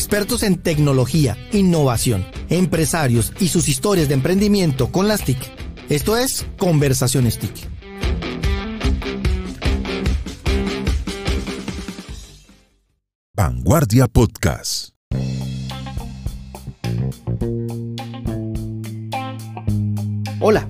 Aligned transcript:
expertos 0.00 0.42
en 0.44 0.56
tecnología, 0.56 1.36
innovación, 1.52 2.24
empresarios 2.48 3.34
y 3.38 3.48
sus 3.48 3.68
historias 3.68 4.08
de 4.08 4.14
emprendimiento 4.14 4.90
con 4.90 5.08
las 5.08 5.22
TIC. 5.22 5.36
Esto 5.90 6.16
es 6.16 6.46
Conversaciones 6.56 7.38
TIC. 7.38 7.52
Vanguardia 13.34 14.08
Podcast. 14.08 14.94
Hola, 20.40 20.66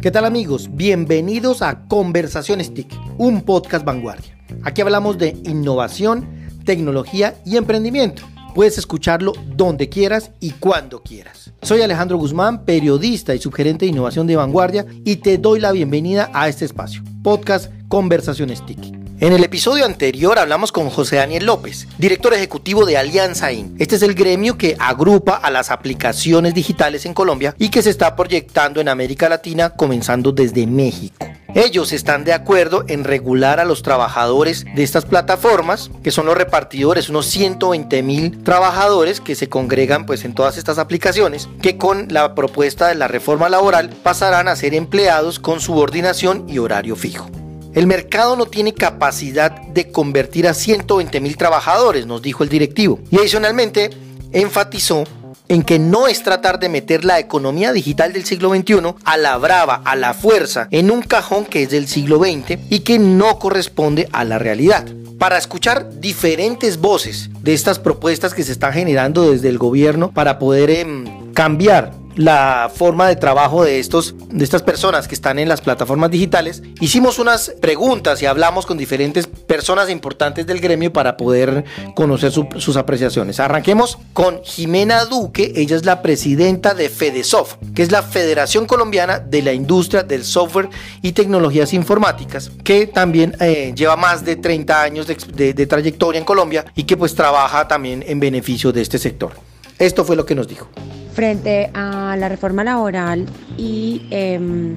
¿qué 0.00 0.10
tal 0.10 0.24
amigos? 0.24 0.70
Bienvenidos 0.72 1.60
a 1.60 1.86
Conversaciones 1.86 2.72
TIC, 2.72 2.88
un 3.18 3.42
podcast 3.42 3.84
vanguardia. 3.84 4.38
Aquí 4.62 4.80
hablamos 4.80 5.18
de 5.18 5.36
innovación, 5.44 6.26
tecnología 6.64 7.34
y 7.44 7.58
emprendimiento. 7.58 8.22
Puedes 8.54 8.78
escucharlo 8.78 9.32
donde 9.56 9.88
quieras 9.88 10.30
y 10.40 10.50
cuando 10.52 11.02
quieras. 11.02 11.52
Soy 11.62 11.82
Alejandro 11.82 12.16
Guzmán, 12.16 12.64
periodista 12.64 13.34
y 13.34 13.38
subgerente 13.38 13.84
de 13.84 13.92
innovación 13.92 14.26
de 14.26 14.36
vanguardia 14.36 14.86
y 15.04 15.16
te 15.16 15.38
doy 15.38 15.60
la 15.60 15.72
bienvenida 15.72 16.30
a 16.32 16.48
este 16.48 16.64
espacio, 16.64 17.02
podcast 17.22 17.72
Conversaciones 17.88 18.64
TIC. 18.64 18.99
En 19.20 19.34
el 19.34 19.44
episodio 19.44 19.84
anterior 19.84 20.38
hablamos 20.38 20.72
con 20.72 20.88
José 20.88 21.16
Daniel 21.16 21.44
López, 21.44 21.86
director 21.98 22.32
ejecutivo 22.32 22.86
de 22.86 22.96
Alianza 22.96 23.52
IN. 23.52 23.76
Este 23.78 23.96
es 23.96 24.02
el 24.02 24.14
gremio 24.14 24.56
que 24.56 24.76
agrupa 24.78 25.34
a 25.34 25.50
las 25.50 25.70
aplicaciones 25.70 26.54
digitales 26.54 27.04
en 27.04 27.12
Colombia 27.12 27.54
y 27.58 27.68
que 27.68 27.82
se 27.82 27.90
está 27.90 28.16
proyectando 28.16 28.80
en 28.80 28.88
América 28.88 29.28
Latina 29.28 29.76
comenzando 29.76 30.32
desde 30.32 30.66
México. 30.66 31.26
Ellos 31.54 31.92
están 31.92 32.24
de 32.24 32.32
acuerdo 32.32 32.84
en 32.88 33.04
regular 33.04 33.60
a 33.60 33.66
los 33.66 33.82
trabajadores 33.82 34.64
de 34.74 34.82
estas 34.82 35.04
plataformas, 35.04 35.90
que 36.02 36.12
son 36.12 36.24
los 36.24 36.38
repartidores, 36.38 37.10
unos 37.10 37.26
120 37.26 38.02
mil 38.02 38.42
trabajadores 38.42 39.20
que 39.20 39.34
se 39.34 39.50
congregan 39.50 40.06
pues 40.06 40.24
en 40.24 40.34
todas 40.34 40.56
estas 40.56 40.78
aplicaciones, 40.78 41.46
que 41.60 41.76
con 41.76 42.06
la 42.08 42.34
propuesta 42.34 42.88
de 42.88 42.94
la 42.94 43.06
reforma 43.06 43.50
laboral 43.50 43.90
pasarán 44.02 44.48
a 44.48 44.56
ser 44.56 44.72
empleados 44.72 45.38
con 45.38 45.60
subordinación 45.60 46.48
y 46.48 46.56
horario 46.56 46.96
fijo. 46.96 47.28
El 47.72 47.86
mercado 47.86 48.34
no 48.34 48.46
tiene 48.46 48.74
capacidad 48.74 49.52
de 49.52 49.92
convertir 49.92 50.48
a 50.48 50.54
120 50.54 51.20
mil 51.20 51.36
trabajadores, 51.36 52.04
nos 52.04 52.20
dijo 52.20 52.42
el 52.42 52.48
directivo. 52.48 52.98
Y 53.10 53.18
adicionalmente 53.18 53.90
enfatizó 54.32 55.04
en 55.48 55.62
que 55.62 55.78
no 55.78 56.08
es 56.08 56.22
tratar 56.22 56.58
de 56.58 56.68
meter 56.68 57.04
la 57.04 57.18
economía 57.18 57.72
digital 57.72 58.12
del 58.12 58.24
siglo 58.24 58.50
XXI 58.50 58.94
a 59.04 59.16
la 59.16 59.36
brava, 59.36 59.82
a 59.84 59.94
la 59.96 60.14
fuerza, 60.14 60.68
en 60.70 60.90
un 60.90 61.02
cajón 61.02 61.44
que 61.44 61.64
es 61.64 61.70
del 61.70 61.86
siglo 61.86 62.18
XX 62.18 62.58
y 62.70 62.80
que 62.80 62.98
no 62.98 63.38
corresponde 63.38 64.08
a 64.12 64.24
la 64.24 64.38
realidad. 64.38 64.86
Para 65.18 65.38
escuchar 65.38 66.00
diferentes 66.00 66.78
voces 66.78 67.30
de 67.40 67.52
estas 67.52 67.78
propuestas 67.78 68.32
que 68.34 68.42
se 68.42 68.52
están 68.52 68.72
generando 68.72 69.30
desde 69.30 69.48
el 69.48 69.58
gobierno 69.58 70.12
para 70.12 70.38
poder 70.38 70.70
em, 70.70 71.32
cambiar 71.34 71.99
la 72.16 72.70
forma 72.74 73.08
de 73.08 73.16
trabajo 73.16 73.64
de, 73.64 73.78
estos, 73.78 74.14
de 74.28 74.44
estas 74.44 74.62
personas 74.62 75.08
que 75.08 75.14
están 75.14 75.38
en 75.38 75.48
las 75.48 75.60
plataformas 75.60 76.10
digitales, 76.10 76.62
hicimos 76.80 77.18
unas 77.18 77.52
preguntas 77.60 78.22
y 78.22 78.26
hablamos 78.26 78.66
con 78.66 78.78
diferentes 78.78 79.26
personas 79.26 79.90
importantes 79.90 80.46
del 80.46 80.60
gremio 80.60 80.92
para 80.92 81.16
poder 81.16 81.64
conocer 81.94 82.32
sus 82.32 82.76
apreciaciones. 82.76 83.40
Arranquemos 83.40 83.98
con 84.12 84.42
Jimena 84.42 85.04
Duque, 85.04 85.52
ella 85.56 85.76
es 85.76 85.84
la 85.84 86.02
presidenta 86.02 86.74
de 86.74 86.88
FedeSoft, 86.88 87.56
que 87.74 87.82
es 87.82 87.90
la 87.90 88.02
Federación 88.02 88.66
Colombiana 88.66 89.18
de 89.18 89.42
la 89.42 89.52
Industria 89.52 90.02
del 90.02 90.24
Software 90.24 90.68
y 91.02 91.12
Tecnologías 91.12 91.72
Informáticas, 91.72 92.50
que 92.64 92.86
también 92.86 93.36
eh, 93.40 93.72
lleva 93.74 93.96
más 93.96 94.24
de 94.24 94.36
30 94.36 94.82
años 94.82 95.06
de, 95.06 95.54
de 95.54 95.66
trayectoria 95.66 96.18
en 96.18 96.24
Colombia 96.24 96.64
y 96.74 96.84
que 96.84 96.96
pues 96.96 97.14
trabaja 97.14 97.68
también 97.68 98.04
en 98.06 98.20
beneficio 98.20 98.72
de 98.72 98.82
este 98.82 98.98
sector. 98.98 99.49
Esto 99.80 100.04
fue 100.04 100.14
lo 100.14 100.26
que 100.26 100.34
nos 100.34 100.46
dijo. 100.46 100.68
Frente 101.14 101.70
a 101.72 102.14
la 102.18 102.28
reforma 102.28 102.62
laboral 102.62 103.24
y 103.56 104.02
em, 104.10 104.76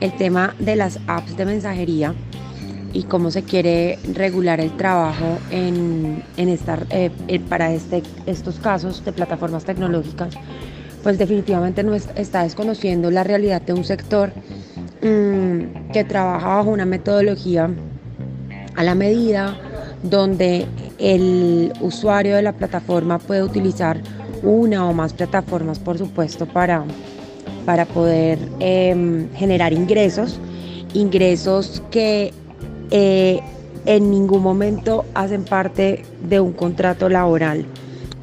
el 0.00 0.12
tema 0.16 0.54
de 0.58 0.74
las 0.74 0.98
apps 1.06 1.36
de 1.36 1.46
mensajería 1.46 2.14
y 2.92 3.04
cómo 3.04 3.30
se 3.30 3.44
quiere 3.44 4.00
regular 4.12 4.60
el 4.60 4.76
trabajo 4.76 5.38
en, 5.52 6.24
eh, 6.36 7.40
para 7.48 7.72
este, 7.72 8.02
estos 8.26 8.58
casos 8.58 9.04
de 9.04 9.12
plataformas 9.12 9.64
tecnológicas, 9.64 10.34
pues 11.04 11.16
definitivamente 11.16 11.84
no 11.84 11.94
está 11.94 12.42
desconociendo 12.42 13.12
la 13.12 13.22
realidad 13.22 13.62
de 13.62 13.72
un 13.72 13.84
sector 13.84 14.32
mm, 15.00 15.92
que 15.92 16.02
trabaja 16.02 16.56
bajo 16.56 16.70
una 16.70 16.86
metodología 16.86 17.70
a 18.74 18.82
la 18.82 18.96
medida 18.96 19.56
donde 20.02 20.66
el 20.98 21.72
usuario 21.80 22.34
de 22.34 22.42
la 22.42 22.52
plataforma 22.52 23.20
puede 23.20 23.44
utilizar 23.44 24.00
una 24.42 24.88
o 24.88 24.92
más 24.92 25.12
plataformas, 25.12 25.78
por 25.78 25.98
supuesto, 25.98 26.46
para, 26.46 26.84
para 27.66 27.86
poder 27.86 28.38
em, 28.60 29.28
generar 29.34 29.72
ingresos, 29.72 30.38
ingresos 30.94 31.82
que 31.90 32.32
eh, 32.90 33.40
en 33.86 34.10
ningún 34.10 34.42
momento 34.42 35.04
hacen 35.14 35.44
parte 35.44 36.04
de 36.28 36.40
un 36.40 36.52
contrato 36.52 37.08
laboral, 37.08 37.64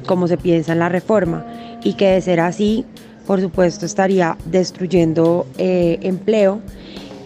como 0.06 0.28
se 0.28 0.36
piensa 0.36 0.72
en 0.72 0.78
la 0.78 0.88
reforma, 0.88 1.44
y 1.82 1.94
que 1.94 2.08
de 2.12 2.20
ser 2.20 2.40
así, 2.40 2.84
por 3.26 3.40
supuesto, 3.40 3.86
estaría 3.86 4.36
destruyendo 4.46 5.46
eh, 5.58 5.98
empleo 6.02 6.60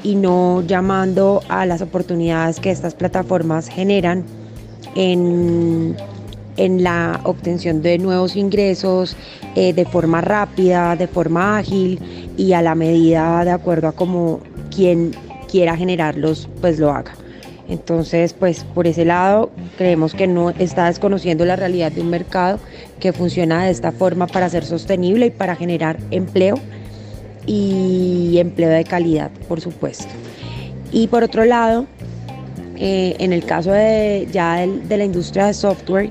y 0.03 0.17
no 0.17 0.63
llamando 0.67 1.43
a 1.49 1.65
las 1.65 1.81
oportunidades 1.81 2.59
que 2.59 2.71
estas 2.71 2.95
plataformas 2.95 3.69
generan 3.69 4.25
en 4.97 5.97
en 6.57 6.83
la 6.83 7.21
obtención 7.25 7.83
de 7.83 7.99
nuevos 7.99 8.37
ingresos 8.37 9.17
eh, 9.55 9.73
de 9.73 9.85
forma 9.85 10.21
rápida, 10.21 10.97
de 10.97 11.07
forma 11.07 11.59
ágil 11.59 11.99
y 12.37 12.53
a 12.53 12.63
la 12.63 12.75
medida 12.75 13.45
de 13.45 13.51
acuerdo 13.51 13.89
a 13.89 13.93
cómo 13.93 14.41
quien 14.75 15.13
quiera 15.51 15.77
generarlos 15.77 16.49
pues 16.61 16.79
lo 16.79 16.91
haga. 16.91 17.13
Entonces, 17.69 18.35
pues 18.35 18.65
por 18.65 18.87
ese 18.87 19.05
lado 19.05 19.51
creemos 19.79 20.15
que 20.15 20.27
no 20.27 20.51
está 20.51 20.87
desconociendo 20.87 21.45
la 21.45 21.57
realidad 21.57 21.93
de 21.93 22.01
un 22.01 22.11
mercado 22.11 22.59
que 23.01 23.13
funciona 23.13 23.65
de 23.65 23.71
esta 23.71 23.93
forma 23.93 24.27
para 24.27 24.49
ser 24.49 24.65
sostenible 24.65 25.27
y 25.27 25.31
para 25.31 25.57
generar 25.57 25.99
empleo 26.11 26.57
y 27.47 28.37
empleo 28.39 28.69
de 28.69 28.85
calidad, 28.85 29.31
por 29.49 29.61
supuesto. 29.61 30.13
Y 30.91 31.07
por 31.07 31.23
otro 31.23 31.45
lado, 31.45 31.87
eh, 32.77 33.17
en 33.19 33.33
el 33.33 33.45
caso 33.45 33.71
de, 33.73 34.29
ya 34.31 34.67
de 34.67 34.97
la 34.97 35.05
industria 35.05 35.47
de 35.47 35.55
software, 35.55 36.11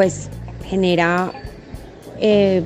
pues 0.00 0.30
genera 0.64 1.30
eh, 2.22 2.62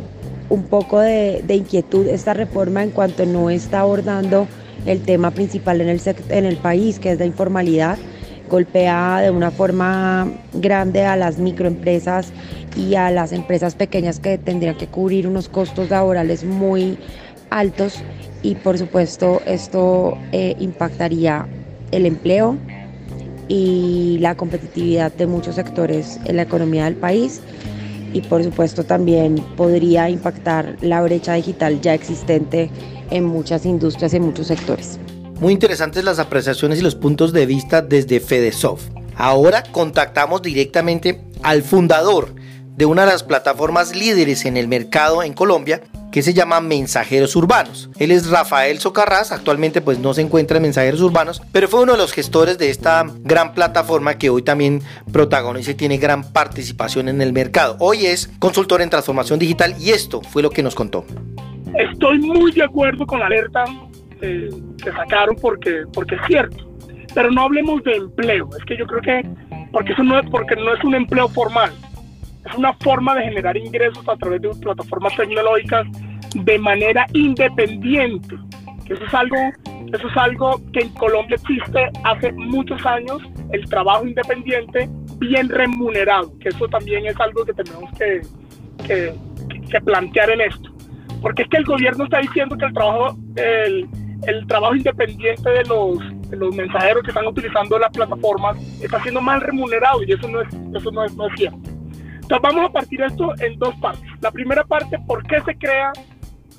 un 0.51 0.63
poco 0.69 1.01
de, 1.01 1.43
inquietud 1.49 2.07
esta 2.07 2.33
reforma 2.33 2.85
en 2.85 2.91
cuanto 2.91 3.27
no 3.27 3.51
está 3.51 3.81
abordando 3.81 4.47
el 4.87 5.03
tema 5.03 5.33
principal 5.33 5.81
en 5.81 5.89
el, 5.89 6.01
en 6.29 6.45
el 6.45 6.57
país, 6.59 7.01
que 7.01 7.11
es 7.11 7.19
la 7.19 7.27
informalidad, 7.27 7.99
golpea 8.49 9.19
de 9.21 9.33
una 9.33 9.51
forma 9.51 10.31
grande 10.53 11.03
a 11.03 11.17
las 11.17 11.39
microempresas 11.39 12.33
y 12.77 12.95
a 12.95 13.11
las 13.11 13.33
empresas 13.33 13.75
pequeñas 13.75 14.21
que 14.21 14.39
tendrían 14.39 14.77
que 14.77 14.87
cubrir 14.87 15.27
unos 15.27 15.49
costos 15.49 15.91
laborales 15.91 16.45
muy 16.45 16.97
altos 17.51 17.97
y 18.45 18.55
por 18.55 18.79
supuesto 18.79 19.43
esto 19.45 20.17
eh, 20.31 20.55
impactaría 20.61 21.49
el 21.91 22.07
empleo, 22.07 22.57
y 23.49 24.19
la 24.21 24.37
competitividad 24.37 25.13
de 25.13 25.27
muchos 25.27 25.57
sectores 25.57 26.19
en 26.25 26.37
la 26.37 26.43
economía 26.43 26.85
del 26.85 26.97
país 26.97 27.41
y 28.13 28.21
por 28.23 28.43
supuesto 28.43 28.85
también 28.85 29.45
podría 29.57 30.09
impactar 30.09 30.77
la 30.81 31.03
brecha 31.03 31.35
digital 31.35 31.81
ya 31.81 31.95
existente 31.95 32.71
en 33.11 33.25
muchas 33.25 33.67
industrias 33.67 34.15
y 34.15 34.17
en 34.17 34.23
muchos 34.23 34.47
sectores. 34.47 34.99
Muy 35.41 35.53
interesantes 35.53 36.05
las 36.05 36.21
apreciaciones 36.21 36.79
y 36.79 36.83
los 36.83 36.95
puntos 36.95 37.33
de 37.33 37.45
vista 37.45 37.83
desde 37.83 38.21
FedeSoft. 38.21 38.85
Ahora 39.17 39.65
contactamos 39.65 40.43
directamente 40.43 41.21
al 41.43 41.63
fundador 41.63 42.35
de 42.77 42.87
una 42.87 43.05
de 43.05 43.13
las 43.13 43.25
plataformas 43.25 43.95
líderes 43.95 44.45
en 44.45 44.57
el 44.57 44.69
mercado 44.69 45.23
en 45.23 45.35
Colombia 45.35 45.83
que 46.15 46.23
se 46.23 46.33
llama 46.33 46.61
Mensajeros 46.61 47.35
Urbanos. 47.35 47.91
Él 47.99 48.13
es 48.13 48.31
Rafael 48.31 48.79
Socarrás, 48.79 49.33
actualmente 49.33 49.81
pues 49.81 49.99
no 49.99 50.15
se 50.15 50.21
encuentra 50.21 50.59
en 50.59 50.63
Mensajeros 50.63 51.01
Urbanos, 51.01 51.43
pero 51.51 51.67
fue 51.67 51.83
uno 51.83 51.91
de 51.91 51.99
los 51.99 52.13
gestores 52.13 52.57
de 52.57 52.71
esta 52.71 53.05
gran 53.25 53.53
plataforma 53.53 54.17
que 54.17 54.31
hoy 54.31 54.43
también 54.43 54.81
protagoniza 55.13 55.73
y 55.73 55.75
tiene 55.75 55.99
gran 55.99 56.23
participación 56.33 57.09
en 57.09 57.21
el 57.21 57.33
mercado. 57.33 57.77
Hoy 57.81 58.07
es 58.07 58.29
consultor 58.39 58.81
en 58.81 58.91
transformación 58.91 59.41
digital 59.41 59.75
y 59.81 59.91
esto 59.91 60.21
fue 60.21 60.41
lo 60.41 60.51
que 60.51 60.63
nos 60.63 60.77
contó. 60.77 61.05
Estoy 61.77 62.21
muy 62.21 62.53
de 62.53 62.63
acuerdo 62.63 63.05
con 63.05 63.19
la 63.19 63.27
alerta 63.27 63.65
eh, 64.21 64.51
que 64.85 64.93
sacaron 64.93 65.35
porque, 65.35 65.83
porque 65.93 66.15
es 66.15 66.21
cierto, 66.29 66.65
pero 67.13 67.29
no 67.33 67.43
hablemos 67.43 67.83
de 67.83 67.97
empleo, 67.97 68.51
es 68.57 68.65
que 68.67 68.77
yo 68.77 68.87
creo 68.87 69.03
que 69.03 69.29
porque 69.73 69.93
eso 69.93 70.05
no 70.05 70.21
es 70.21 70.31
porque 70.31 70.55
no 70.55 70.75
es 70.75 70.85
un 70.85 70.95
empleo 70.95 71.27
formal, 71.27 71.73
es 72.45 72.55
una 72.55 72.73
forma 72.75 73.15
de 73.15 73.25
generar 73.25 73.57
ingresos 73.57 74.07
a 74.09 74.17
través 74.17 74.43
de 74.43 74.51
plataformas 74.51 75.17
tecnológicas 75.17 75.87
de 76.35 76.59
manera 76.59 77.07
independiente. 77.13 78.37
Eso 78.89 79.05
es 79.05 79.15
algo, 79.15 79.37
eso 79.93 80.09
es 80.09 80.17
algo 80.17 80.61
que 80.73 80.81
en 80.81 80.89
Colombia 80.91 81.37
existe 81.37 81.91
hace 82.05 82.33
muchos 82.33 82.85
años, 82.85 83.23
el 83.51 83.65
trabajo 83.69 84.07
independiente 84.07 84.91
bien 85.19 85.49
remunerado, 85.49 86.37
que 86.39 86.51
eso 86.51 86.69
también 86.69 87.07
es 87.07 87.19
algo 87.19 87.45
que 87.45 87.55
tenemos 87.55 87.91
que, 87.99 88.21
que, 88.87 89.81
plantear 89.81 90.31
en 90.31 90.43
esto. 90.43 90.71
Porque 91.23 91.43
es 91.43 91.49
que 91.49 91.57
el 91.57 91.65
gobierno 91.65 92.05
está 92.05 92.19
diciendo 92.19 92.57
que 92.59 92.67
el 92.67 92.75
trabajo, 92.75 93.17
el, 93.37 93.89
el 94.27 94.47
trabajo 94.47 94.77
independiente 94.77 95.49
de 95.49 95.65
los, 95.65 95.99
de 96.29 96.37
los 96.37 96.55
mensajeros 96.55 97.03
que 97.03 97.11
están 97.11 97.27
utilizando 97.27 97.79
las 97.79 97.91
plataformas 97.91 98.59
está 98.83 99.01
siendo 99.03 99.21
mal 99.21 99.41
remunerado 99.41 100.03
y 100.03 100.13
eso 100.13 100.29
no 100.29 100.43
es, 100.43 100.49
eso 100.75 100.91
no 100.91 101.05
es, 101.05 101.17
no 101.17 101.27
es 101.27 101.33
cierto. 101.37 101.74
Entonces 102.25 102.43
vamos 102.43 102.71
a 102.71 102.73
partir 102.73 103.03
esto 103.03 103.35
en 103.39 103.59
dos 103.59 103.75
partes. 103.77 104.03
La 104.23 104.31
primera 104.31 104.65
parte, 104.65 104.99
¿por 105.07 105.23
qué 105.25 105.43
se 105.43 105.55
crea 105.59 105.93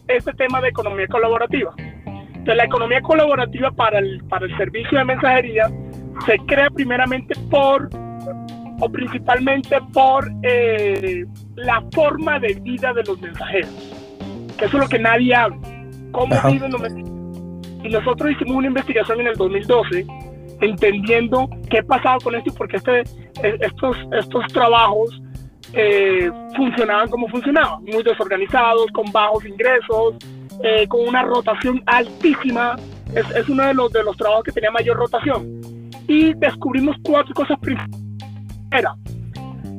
este 0.08 0.32
tema 0.34 0.62
de 0.62 0.70
economía 0.70 1.08
colaborativa? 1.08 1.74
Entonces 2.06 2.56
la 2.56 2.66
economía 2.66 3.02
colaborativa 3.02 3.72
para 3.72 3.98
el, 3.98 4.24
para 4.26 4.46
el 4.46 4.56
servicio 4.58 5.00
de 5.00 5.06
mensajería 5.06 5.68
se 6.28 6.38
crea 6.46 6.70
primeramente 6.70 7.34
por 7.50 7.90
o 8.80 8.90
principalmente 8.92 9.76
por 9.92 10.30
eh, 10.44 11.26
la 11.56 11.84
forma 11.94 12.38
de 12.40 12.54
vida 12.62 12.94
de 12.94 13.02
los 13.02 13.20
mensajeros. 13.20 13.72
Que 14.60 14.66
eso 14.66 14.78
es 14.78 14.84
lo 14.84 14.88
que 14.88 15.00
nadie 15.00 15.34
habla. 15.34 15.58
¿Cómo 16.12 16.36
viven 16.48 16.74
los 16.74 16.82
mensajeros? 16.82 17.10
Y 17.84 17.90
nosotros 17.90 18.32
hicimos 18.34 18.58
una 18.58 18.68
investigación 18.68 19.20
en 19.22 19.28
el 19.28 19.36
2012 19.36 20.06
entendiendo 20.62 21.50
qué 21.72 21.82
pasaba 21.82 22.20
con 22.24 22.36
esto 22.36 22.52
y 22.52 22.54
por 22.56 22.68
qué 22.68 22.78
este, 22.78 23.04
estos, 23.62 23.98
estos 24.12 24.46
trabajos 24.54 25.24
eh, 25.76 26.32
funcionaban 26.56 27.10
como 27.10 27.28
funcionaban, 27.28 27.84
muy 27.84 28.04
desorganizados, 28.04 28.88
con 28.94 29.12
bajos 29.12 29.46
ingresos, 29.46 30.16
eh, 30.64 30.88
con 30.88 31.08
una 31.08 31.24
rotación 31.24 31.82
altísima. 31.86 32.76
Es, 33.14 33.30
es, 33.32 33.48
uno 33.50 33.64
de 33.66 33.74
los, 33.74 33.92
de 33.92 34.04
los 34.04 34.18
trabajos 34.18 34.46
que 34.46 34.52
tenía 34.52 34.72
mayor 34.72 34.98
rotación. 34.98 35.62
Y 36.08 36.34
descubrimos 36.36 36.96
cuatro 37.04 37.34
cosas 37.34 37.60
principales. 37.60 37.96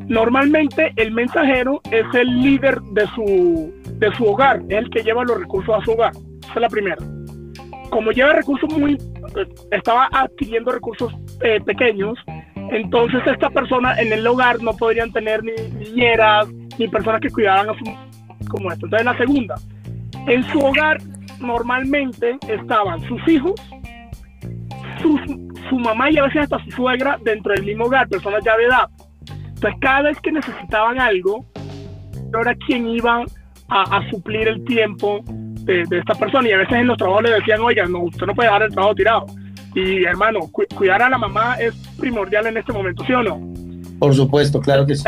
Normalmente 0.08 0.92
el 0.96 1.12
mensajero 1.12 1.80
es 1.90 2.06
el 2.14 2.42
líder 2.42 2.80
de 2.92 3.06
su, 3.08 3.74
de 3.98 4.14
su 4.14 4.24
hogar, 4.24 4.62
es 4.68 4.78
el 4.78 4.90
que 4.90 5.02
lleva 5.02 5.24
los 5.24 5.40
recursos 5.40 5.74
a 5.74 5.84
su 5.84 5.92
hogar. 5.92 6.12
Esa 6.42 6.54
es 6.54 6.60
la 6.60 6.68
primera. 6.68 6.96
Como 7.90 8.12
lleva 8.12 8.32
recursos 8.32 8.72
muy, 8.72 8.94
eh, 8.94 9.46
estaba 9.72 10.08
adquiriendo 10.12 10.70
recursos 10.70 11.12
eh, 11.42 11.60
pequeños, 11.60 12.18
entonces 12.70 13.20
esta 13.26 13.50
persona 13.50 13.94
en 14.00 14.12
el 14.12 14.26
hogar 14.26 14.62
no 14.62 14.72
podrían 14.72 15.12
tener 15.12 15.42
ni 15.42 15.52
niñeras, 15.78 16.48
ni 16.78 16.88
personas 16.88 17.20
que 17.20 17.30
cuidaran 17.30 17.70
a 17.70 17.74
su 17.78 17.84
como 18.48 18.70
esto. 18.70 18.86
Entonces 18.86 19.04
la 19.04 19.16
segunda, 19.16 19.54
en 20.26 20.42
su 20.50 20.58
hogar 20.58 20.98
normalmente 21.40 22.38
estaban 22.48 23.00
sus 23.02 23.26
hijos, 23.28 23.54
su 25.68 25.78
mamá 25.78 26.10
y 26.10 26.18
a 26.18 26.24
veces 26.24 26.42
hasta 26.42 26.62
su 26.64 26.70
suegra 26.70 27.18
dentro 27.22 27.52
del 27.54 27.64
mismo 27.64 27.84
hogar, 27.84 28.08
personas 28.08 28.42
ya 28.44 28.56
de 28.56 28.64
edad. 28.64 28.88
Entonces 29.28 29.80
cada 29.80 30.02
vez 30.02 30.20
que 30.20 30.32
necesitaban 30.32 31.00
algo, 31.00 31.44
era 32.40 32.54
quien 32.54 32.88
iba 32.88 33.24
a, 33.68 34.10
suplir 34.10 34.48
el 34.48 34.64
tiempo 34.64 35.20
de, 35.26 35.84
de, 35.88 35.98
esta 35.98 36.14
persona. 36.14 36.48
Y 36.48 36.52
a 36.52 36.58
veces 36.58 36.74
en 36.74 36.86
los 36.86 36.98
trabajos 36.98 37.24
le 37.24 37.30
decían, 37.30 37.60
oiga, 37.60 37.86
no, 37.86 38.00
usted 38.00 38.26
no 38.26 38.34
puede 38.34 38.48
dejar 38.48 38.62
el 38.62 38.72
trabajo 38.72 38.94
tirado. 38.94 39.26
Y 39.76 40.04
hermano, 40.04 40.40
cu 40.50 40.64
cuidar 40.74 41.02
a 41.02 41.10
la 41.10 41.18
mamá 41.18 41.56
es 41.60 41.76
primordial 41.98 42.46
en 42.46 42.56
este 42.56 42.72
momento, 42.72 43.04
¿sí 43.04 43.12
o 43.12 43.22
no? 43.22 43.38
Por 43.98 44.14
supuesto, 44.14 44.58
claro 44.58 44.86
que 44.86 44.96
sí. 44.96 45.04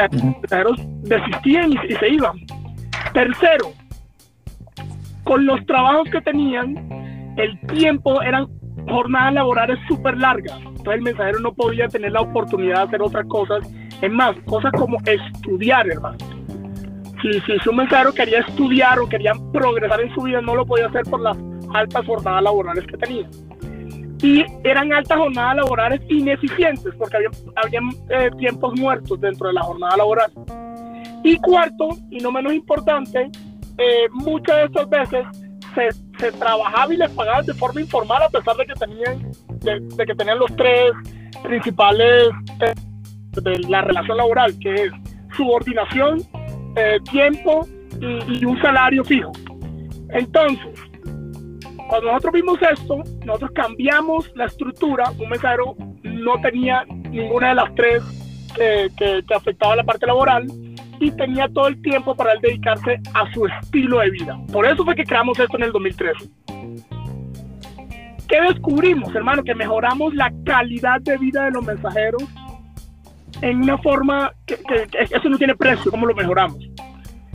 Los 0.50 0.78
desistían 1.02 1.72
y, 1.72 1.92
y 1.92 1.96
se 1.96 2.08
iban. 2.10 2.38
Tercero, 3.14 3.72
con 5.24 5.46
los 5.46 5.64
trabajos 5.64 6.10
que 6.10 6.20
tenían, 6.20 7.34
el 7.38 7.58
tiempo 7.68 8.20
eran 8.20 8.46
jornadas 8.88 9.32
laborales 9.32 9.78
súper 9.88 10.18
largas. 10.18 10.58
Entonces 10.60 10.94
el 10.94 11.02
mensajero 11.02 11.40
no 11.40 11.54
podía 11.54 11.88
tener 11.88 12.12
la 12.12 12.20
oportunidad 12.20 12.76
de 12.76 12.82
hacer 12.82 13.02
otras 13.02 13.26
cosas. 13.26 13.66
Es 14.02 14.12
más, 14.12 14.36
cosas 14.44 14.72
como 14.72 14.98
estudiar, 15.06 15.88
hermano. 15.88 16.18
Si, 17.22 17.40
si, 17.40 17.58
si 17.58 17.68
un 17.70 17.76
mensajero 17.76 18.12
quería 18.12 18.40
estudiar 18.40 18.98
o 18.98 19.08
quería 19.08 19.32
progresar 19.50 20.02
en 20.02 20.14
su 20.14 20.22
vida, 20.24 20.42
no 20.42 20.54
lo 20.54 20.66
podía 20.66 20.88
hacer 20.88 21.04
por 21.04 21.20
las 21.20 21.38
altas 21.72 22.06
jornadas 22.06 22.42
laborales 22.42 22.86
que 22.86 22.98
tenía. 22.98 23.28
Y 24.22 24.44
eran 24.64 24.92
altas 24.92 25.16
jornadas 25.16 25.56
laborales 25.56 26.00
ineficientes 26.08 26.92
porque 26.98 27.16
había, 27.16 27.30
había 27.56 27.80
eh, 28.10 28.30
tiempos 28.38 28.78
muertos 28.78 29.20
dentro 29.20 29.48
de 29.48 29.54
la 29.54 29.62
jornada 29.62 29.96
laboral. 29.96 30.30
Y 31.22 31.36
cuarto, 31.38 31.90
y 32.10 32.18
no 32.18 32.32
menos 32.32 32.52
importante, 32.52 33.30
eh, 33.78 34.08
muchas 34.12 34.56
de 34.56 34.64
estas 34.64 34.88
veces 34.88 35.26
se, 35.74 35.88
se, 36.18 36.32
trabajaba 36.32 36.92
y 36.92 36.96
les 36.96 37.10
pagaban 37.10 37.46
de 37.46 37.54
forma 37.54 37.80
informal 37.80 38.22
a 38.22 38.28
pesar 38.28 38.56
de 38.56 38.66
que 38.66 38.74
tenían, 38.74 39.30
de, 39.60 39.80
de 39.80 40.06
que 40.06 40.14
tenían 40.14 40.38
los 40.38 40.54
tres 40.56 40.92
principales 41.42 42.28
eh, 42.60 42.74
de 43.40 43.58
la 43.68 43.82
relación 43.82 44.16
laboral, 44.16 44.58
que 44.58 44.74
es 44.74 44.92
subordinación, 45.36 46.22
eh, 46.76 46.98
tiempo 47.10 47.66
y, 48.00 48.40
y, 48.40 48.44
un 48.44 48.60
salario 48.60 49.04
fijo. 49.04 49.32
Entonces, 50.10 50.77
cuando 51.88 52.08
nosotros 52.08 52.32
vimos 52.34 52.58
esto, 52.62 53.02
nosotros 53.24 53.50
cambiamos 53.54 54.30
la 54.34 54.46
estructura, 54.46 55.10
un 55.18 55.28
mensajero 55.28 55.76
no 56.02 56.40
tenía 56.40 56.84
ninguna 57.10 57.50
de 57.50 57.54
las 57.54 57.74
tres 57.74 58.02
que, 58.54 58.88
que, 58.96 59.22
que 59.26 59.34
afectaba 59.34 59.76
la 59.76 59.84
parte 59.84 60.06
laboral, 60.06 60.46
y 61.00 61.10
tenía 61.12 61.48
todo 61.48 61.68
el 61.68 61.80
tiempo 61.82 62.14
para 62.14 62.32
él 62.32 62.40
dedicarse 62.40 63.00
a 63.14 63.32
su 63.32 63.46
estilo 63.46 64.00
de 64.00 64.10
vida. 64.10 64.38
Por 64.52 64.66
eso 64.66 64.84
fue 64.84 64.94
que 64.94 65.04
creamos 65.04 65.38
esto 65.38 65.56
en 65.56 65.64
el 65.64 65.72
2013. 65.72 66.28
¿Qué 68.28 68.40
descubrimos, 68.42 69.14
hermano? 69.14 69.42
Que 69.42 69.54
mejoramos 69.54 70.14
la 70.14 70.32
calidad 70.44 71.00
de 71.00 71.16
vida 71.16 71.44
de 71.44 71.52
los 71.52 71.64
mensajeros 71.64 72.24
en 73.40 73.62
una 73.62 73.78
forma 73.78 74.32
que, 74.44 74.56
que, 74.56 74.86
que 74.88 75.16
eso 75.16 75.28
no 75.28 75.38
tiene 75.38 75.54
precio. 75.54 75.90
¿Cómo 75.90 76.06
lo 76.06 76.14
mejoramos? 76.14 76.58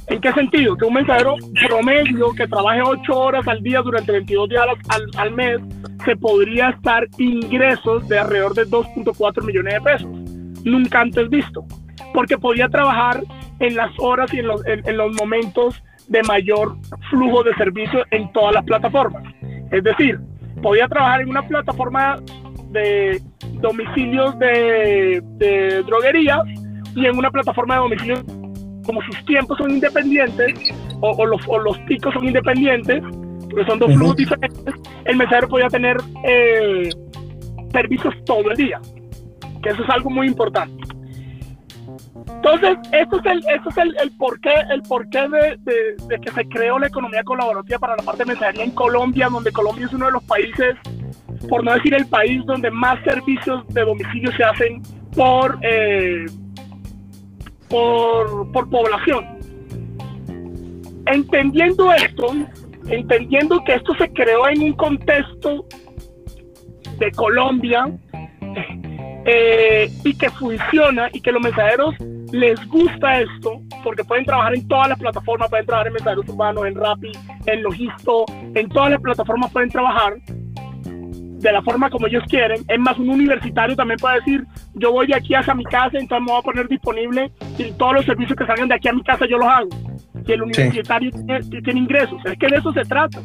¿En 0.08 0.20
qué 0.20 0.34
sentido? 0.34 0.76
Que 0.76 0.86
un 0.86 0.94
mensajero 0.94 1.36
promedio 1.68 2.34
que 2.34 2.48
trabaje 2.48 2.82
8 2.82 3.18
horas 3.18 3.48
al 3.48 3.64
día 3.64 3.82
durante 3.82 4.12
22 4.12 4.50
días 4.50 4.66
al, 4.90 5.04
al 5.18 5.32
mes 5.32 5.62
se 6.04 6.16
podría 6.18 6.70
estar 6.70 7.08
ingresos 7.18 8.08
de 8.08 8.20
alrededor 8.20 8.54
de 8.54 8.68
2.4 8.68 9.44
millones 9.46 9.74
de 9.76 9.82
pesos. 9.82 10.10
Nunca 10.64 11.02
antes 11.02 11.30
visto. 11.30 11.66
Porque 12.14 12.38
podía 12.38 12.68
trabajar 12.68 13.22
en 13.60 13.76
las 13.76 13.92
horas 14.00 14.34
y 14.34 14.40
en 14.40 14.48
los, 14.48 14.66
en, 14.66 14.98
los 14.98 15.16
momentos 15.16 15.82
de 16.08 16.22
mayor 16.24 16.76
flujo 17.10 17.44
de 17.44 17.54
servicio 17.56 18.04
en 18.12 18.32
todas 18.34 18.54
las 18.54 18.64
plataformas. 18.66 19.24
Es 19.72 19.84
decir, 19.84 20.20
podía 20.62 20.88
trabajar 20.88 21.22
en 21.22 21.30
una 21.30 21.48
plataforma 21.48 22.18
de 22.72 23.22
domicilios 23.62 24.38
de, 24.40 25.22
de 25.38 25.84
droguerías 25.84 26.42
y 26.96 27.06
en 27.06 27.18
una 27.18 27.32
plataforma 27.32 27.76
de 27.76 27.82
domicilios 27.82 28.24
como 28.86 29.02
sus 29.04 29.26
tiempos 29.26 29.58
son 29.58 29.72
independientes 29.72 30.74
o, 31.02 31.12
o, 31.12 31.26
los, 31.26 31.42
o 31.48 31.60
los 31.60 31.78
picos 31.80 32.14
son 32.14 32.26
independientes, 32.26 33.02
porque 33.50 33.66
son 33.68 33.80
dos 33.80 33.90
uh 33.90 33.94
-huh. 33.94 33.98
flujos 33.98 34.16
diferentes, 34.16 34.76
el 35.06 35.16
mensajero 35.18 35.48
podía 35.48 35.68
tener 35.68 35.98
eh, 36.26 36.90
servicios 37.72 38.14
todo 38.26 38.52
el 38.52 38.58
día, 38.58 38.80
que 39.62 39.70
eso 39.70 39.84
es 39.84 39.90
algo 39.90 40.10
muy 40.10 40.28
importante. 40.28 40.84
Entonces, 42.28 42.78
esto 42.92 43.20
es 43.20 43.26
el, 43.26 43.38
esto 43.56 43.70
es 43.70 43.78
el, 43.78 43.96
el 44.02 44.12
porqué, 44.18 44.54
el 44.70 44.82
porqué 44.84 45.28
de, 45.30 45.58
de, 45.60 45.96
de, 46.08 46.20
que 46.20 46.32
se 46.32 46.46
creó 46.50 46.78
la 46.78 46.88
economía 46.88 47.24
colaborativa 47.24 47.80
para 47.80 47.96
la 47.96 48.04
parte 48.04 48.24
de 48.24 48.28
mensajería 48.28 48.66
en 48.66 48.72
Colombia, 48.72 49.30
donde 49.30 49.52
Colombia 49.52 49.86
es 49.86 49.94
uno 49.94 50.08
de 50.08 50.12
los 50.12 50.24
países, 50.24 50.76
por 51.48 51.64
no 51.64 51.74
decir 51.74 51.94
el 51.94 52.06
país, 52.08 52.46
donde 52.46 52.70
más 52.70 53.02
servicios 53.04 53.66
de 53.70 53.82
domicilio 53.82 54.32
se 54.34 54.44
hacen 54.44 54.82
por, 55.16 55.58
eh, 55.62 56.26
por, 57.74 58.52
por 58.52 58.70
población. 58.70 59.26
Entendiendo 61.08 61.92
esto, 61.92 62.28
entendiendo 62.88 63.64
que 63.64 63.74
esto 63.74 63.96
se 63.96 64.14
creó 64.14 64.48
en 64.48 64.62
un 64.62 64.74
contexto 64.74 65.66
de 67.00 67.12
Colombia 67.14 67.92
eh, 69.26 69.92
y 70.04 70.16
que 70.16 70.30
funciona 70.30 71.10
y 71.14 71.20
que 71.20 71.32
los 71.32 71.42
mensajeros 71.42 71.96
les 72.32 72.64
gusta 72.68 73.22
esto 73.22 73.60
porque 73.84 74.04
pueden 74.04 74.26
trabajar 74.26 74.54
en 74.54 74.68
todas 74.68 74.90
las 74.90 75.00
plataformas, 75.00 75.50
pueden 75.50 75.66
trabajar 75.66 75.88
en 75.88 75.94
mensajeros 75.94 76.30
urbanos, 76.30 76.68
en 76.68 76.76
Rappi, 76.76 77.12
en 77.48 77.64
Logisto, 77.64 78.26
en 78.54 78.70
todas 78.70 78.92
las 78.92 79.02
plataformas 79.02 79.52
pueden 79.52 79.70
trabajar 79.70 80.14
de 81.44 81.52
la 81.52 81.62
forma 81.64 81.90
como 81.90 82.06
ellos 82.06 82.24
quieren. 82.30 82.64
Es 82.68 82.80
más, 82.80 83.00
un 83.00 83.10
universitario 83.10 83.76
también 83.76 84.00
puede 84.00 84.18
decir, 84.20 84.46
yo 84.76 84.92
voy 84.92 85.08
de 85.08 85.16
aquí 85.16 85.36
hacia 85.36 85.54
mi 85.54 85.64
casa, 85.66 85.98
entonces 85.98 86.26
me 86.26 86.32
voy 86.32 86.40
a 86.40 86.44
poner 86.44 86.68
disponible 86.68 87.32
y 87.58 87.72
todos 87.74 87.94
los 87.94 88.06
servicios 88.06 88.38
que 88.38 88.46
salgan 88.46 88.68
de 88.68 88.76
aquí 88.76 88.88
a 88.88 88.94
mi 88.94 89.04
casa 89.04 89.26
yo 89.28 89.38
los 89.38 89.48
hago. 89.48 89.70
Y 90.26 90.32
el 90.32 90.42
universitario 90.42 91.12
sí. 91.12 91.26
tiene, 91.26 91.62
tiene, 91.62 91.80
ingresos. 91.80 92.20
Es 92.26 92.38
que 92.38 92.48
de 92.48 92.58
eso 92.58 92.72
se 92.74 92.84
trata. 92.84 93.22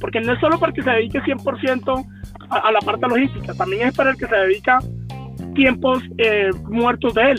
Porque 0.00 0.20
no 0.20 0.32
es 0.32 0.40
solo 0.40 0.58
porque 0.58 0.82
se 0.82 0.90
dedique 0.90 1.20
100% 1.20 2.06
a, 2.50 2.56
a, 2.56 2.72
la 2.72 2.78
parte 2.80 3.06
logística, 3.08 3.52
también 3.54 3.88
es 3.88 3.96
para 3.96 4.10
el 4.10 4.16
que 4.16 4.26
se 4.26 4.36
dedica 4.36 4.78
tiempos 5.54 6.02
eh, 6.18 6.50
muertos 6.68 7.14
de 7.14 7.32
él. 7.32 7.38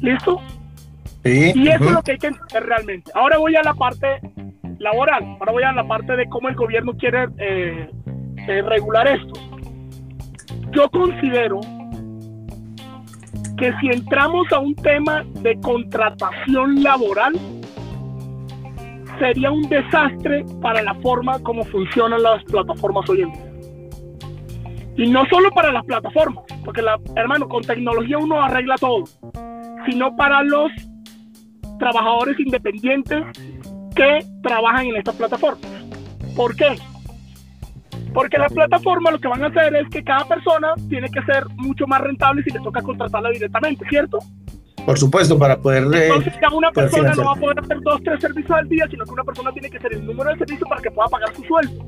¿Listo? 0.00 0.40
Sí. 1.24 1.52
Y 1.54 1.68
eso 1.68 1.82
uh 1.82 1.86
-huh. 1.86 1.88
es 1.88 1.92
lo 1.92 2.02
que 2.02 2.12
hay 2.12 2.18
que 2.18 2.26
entender 2.28 2.66
realmente. 2.66 3.10
Ahora 3.14 3.38
voy 3.38 3.56
a 3.56 3.62
la 3.62 3.74
parte 3.74 4.20
laboral, 4.78 5.24
ahora 5.40 5.52
voy 5.52 5.62
a 5.64 5.72
la 5.72 5.86
parte 5.86 6.16
de 6.16 6.26
cómo 6.26 6.48
el 6.48 6.54
gobierno 6.54 6.92
quiere 6.96 7.26
eh, 7.38 7.90
eh, 8.46 8.62
regular 8.62 9.08
esto. 9.08 9.40
Yo 10.70 10.88
considero 10.90 11.60
que 13.56 13.72
si 13.80 13.88
entramos 13.88 14.46
a 14.52 14.58
un 14.58 14.74
tema 14.74 15.24
de 15.40 15.58
contratación 15.60 16.82
laboral, 16.82 17.32
sería 19.18 19.50
un 19.50 19.62
desastre 19.68 20.44
para 20.60 20.82
la 20.82 20.94
forma 20.96 21.38
como 21.42 21.64
funcionan 21.64 22.22
las 22.22 22.44
plataformas 22.44 23.08
hoy 23.08 23.22
en 23.22 23.32
día. 23.32 23.46
Y 24.98 25.10
no 25.10 25.26
solo 25.26 25.50
para 25.50 25.72
las 25.72 25.84
plataformas, 25.84 26.44
porque 26.64 26.82
la, 26.82 26.98
hermano, 27.16 27.48
con 27.48 27.62
tecnología 27.62 28.18
uno 28.18 28.42
arregla 28.42 28.76
todo, 28.76 29.04
sino 29.86 30.14
para 30.16 30.42
los 30.42 30.70
trabajadores 31.78 32.38
independientes 32.40 33.22
que 33.94 34.24
trabajan 34.42 34.86
en 34.86 34.96
estas 34.96 35.14
plataformas. 35.16 35.70
¿Por 36.34 36.54
qué? 36.56 36.76
Porque 38.16 38.38
las 38.38 38.50
plataformas 38.50 39.12
lo 39.12 39.18
que 39.18 39.28
van 39.28 39.44
a 39.44 39.48
hacer 39.48 39.76
es 39.76 39.90
que 39.90 40.02
cada 40.02 40.24
persona 40.24 40.72
tiene 40.88 41.06
que 41.10 41.20
ser 41.24 41.44
mucho 41.56 41.86
más 41.86 42.00
rentable 42.00 42.42
si 42.42 42.48
le 42.48 42.60
toca 42.60 42.80
contratarla 42.80 43.28
directamente, 43.28 43.84
¿cierto? 43.90 44.20
Por 44.86 44.98
supuesto, 44.98 45.38
para 45.38 45.58
poder... 45.58 45.82
Eh, 45.92 46.06
Entonces 46.06 46.32
ya 46.40 46.48
una 46.48 46.70
persona 46.70 47.12
no 47.12 47.24
va 47.26 47.32
a 47.32 47.34
poder 47.34 47.60
hacer 47.60 47.78
dos, 47.82 48.02
tres 48.02 48.18
servicios 48.22 48.52
al 48.52 48.66
día, 48.70 48.86
sino 48.90 49.04
que 49.04 49.10
una 49.10 49.22
persona 49.22 49.52
tiene 49.52 49.68
que 49.68 49.76
hacer 49.76 49.92
el 49.92 50.06
número 50.06 50.30
de 50.30 50.38
servicios 50.38 50.66
para 50.66 50.80
que 50.80 50.90
pueda 50.90 51.08
pagar 51.08 51.36
su 51.36 51.42
sueldo. 51.42 51.84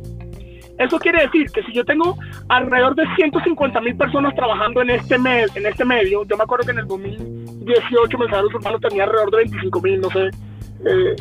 Eso 0.78 0.98
quiere 0.98 1.22
decir 1.22 1.50
que 1.50 1.62
si 1.62 1.72
yo 1.72 1.82
tengo 1.86 2.14
alrededor 2.50 2.94
de 2.94 3.04
150 3.16 3.80
mil 3.80 3.96
personas 3.96 4.34
trabajando 4.34 4.82
en 4.82 4.90
este, 4.90 5.16
med 5.16 5.48
en 5.54 5.64
este 5.64 5.86
medio, 5.86 6.26
yo 6.26 6.36
me 6.36 6.44
acuerdo 6.44 6.66
que 6.66 6.72
en 6.72 6.80
el 6.80 6.86
2018 6.88 8.18
Mensajeros 8.18 8.54
Urbanos 8.54 8.82
tenía 8.82 9.04
alrededor 9.04 9.30
de 9.30 9.36
25 9.38 9.80
mil, 9.80 10.00
no 10.02 10.10
sé, 10.10 10.28
eh, 10.84 11.16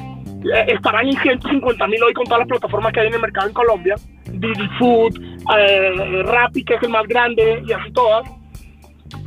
estarán 0.68 1.08
en 1.08 1.18
150 1.18 1.88
mil 1.88 2.04
hoy 2.04 2.14
con 2.14 2.26
todas 2.26 2.40
las 2.40 2.48
plataformas 2.48 2.94
que 2.94 3.02
hay 3.02 3.08
en 3.08 3.16
el 3.16 3.22
mercado 3.22 3.48
en 3.48 3.54
Colombia, 3.54 3.96
Didi 4.32 4.68
Food, 4.80 5.20
eh, 5.58 6.24
Rappi, 6.24 6.64
que 6.64 6.76
es 6.76 6.84
el 6.84 6.90
más 6.90 7.08
grande, 7.08 7.64
y 7.66 7.72
así 7.72 7.92
todas. 7.92 8.30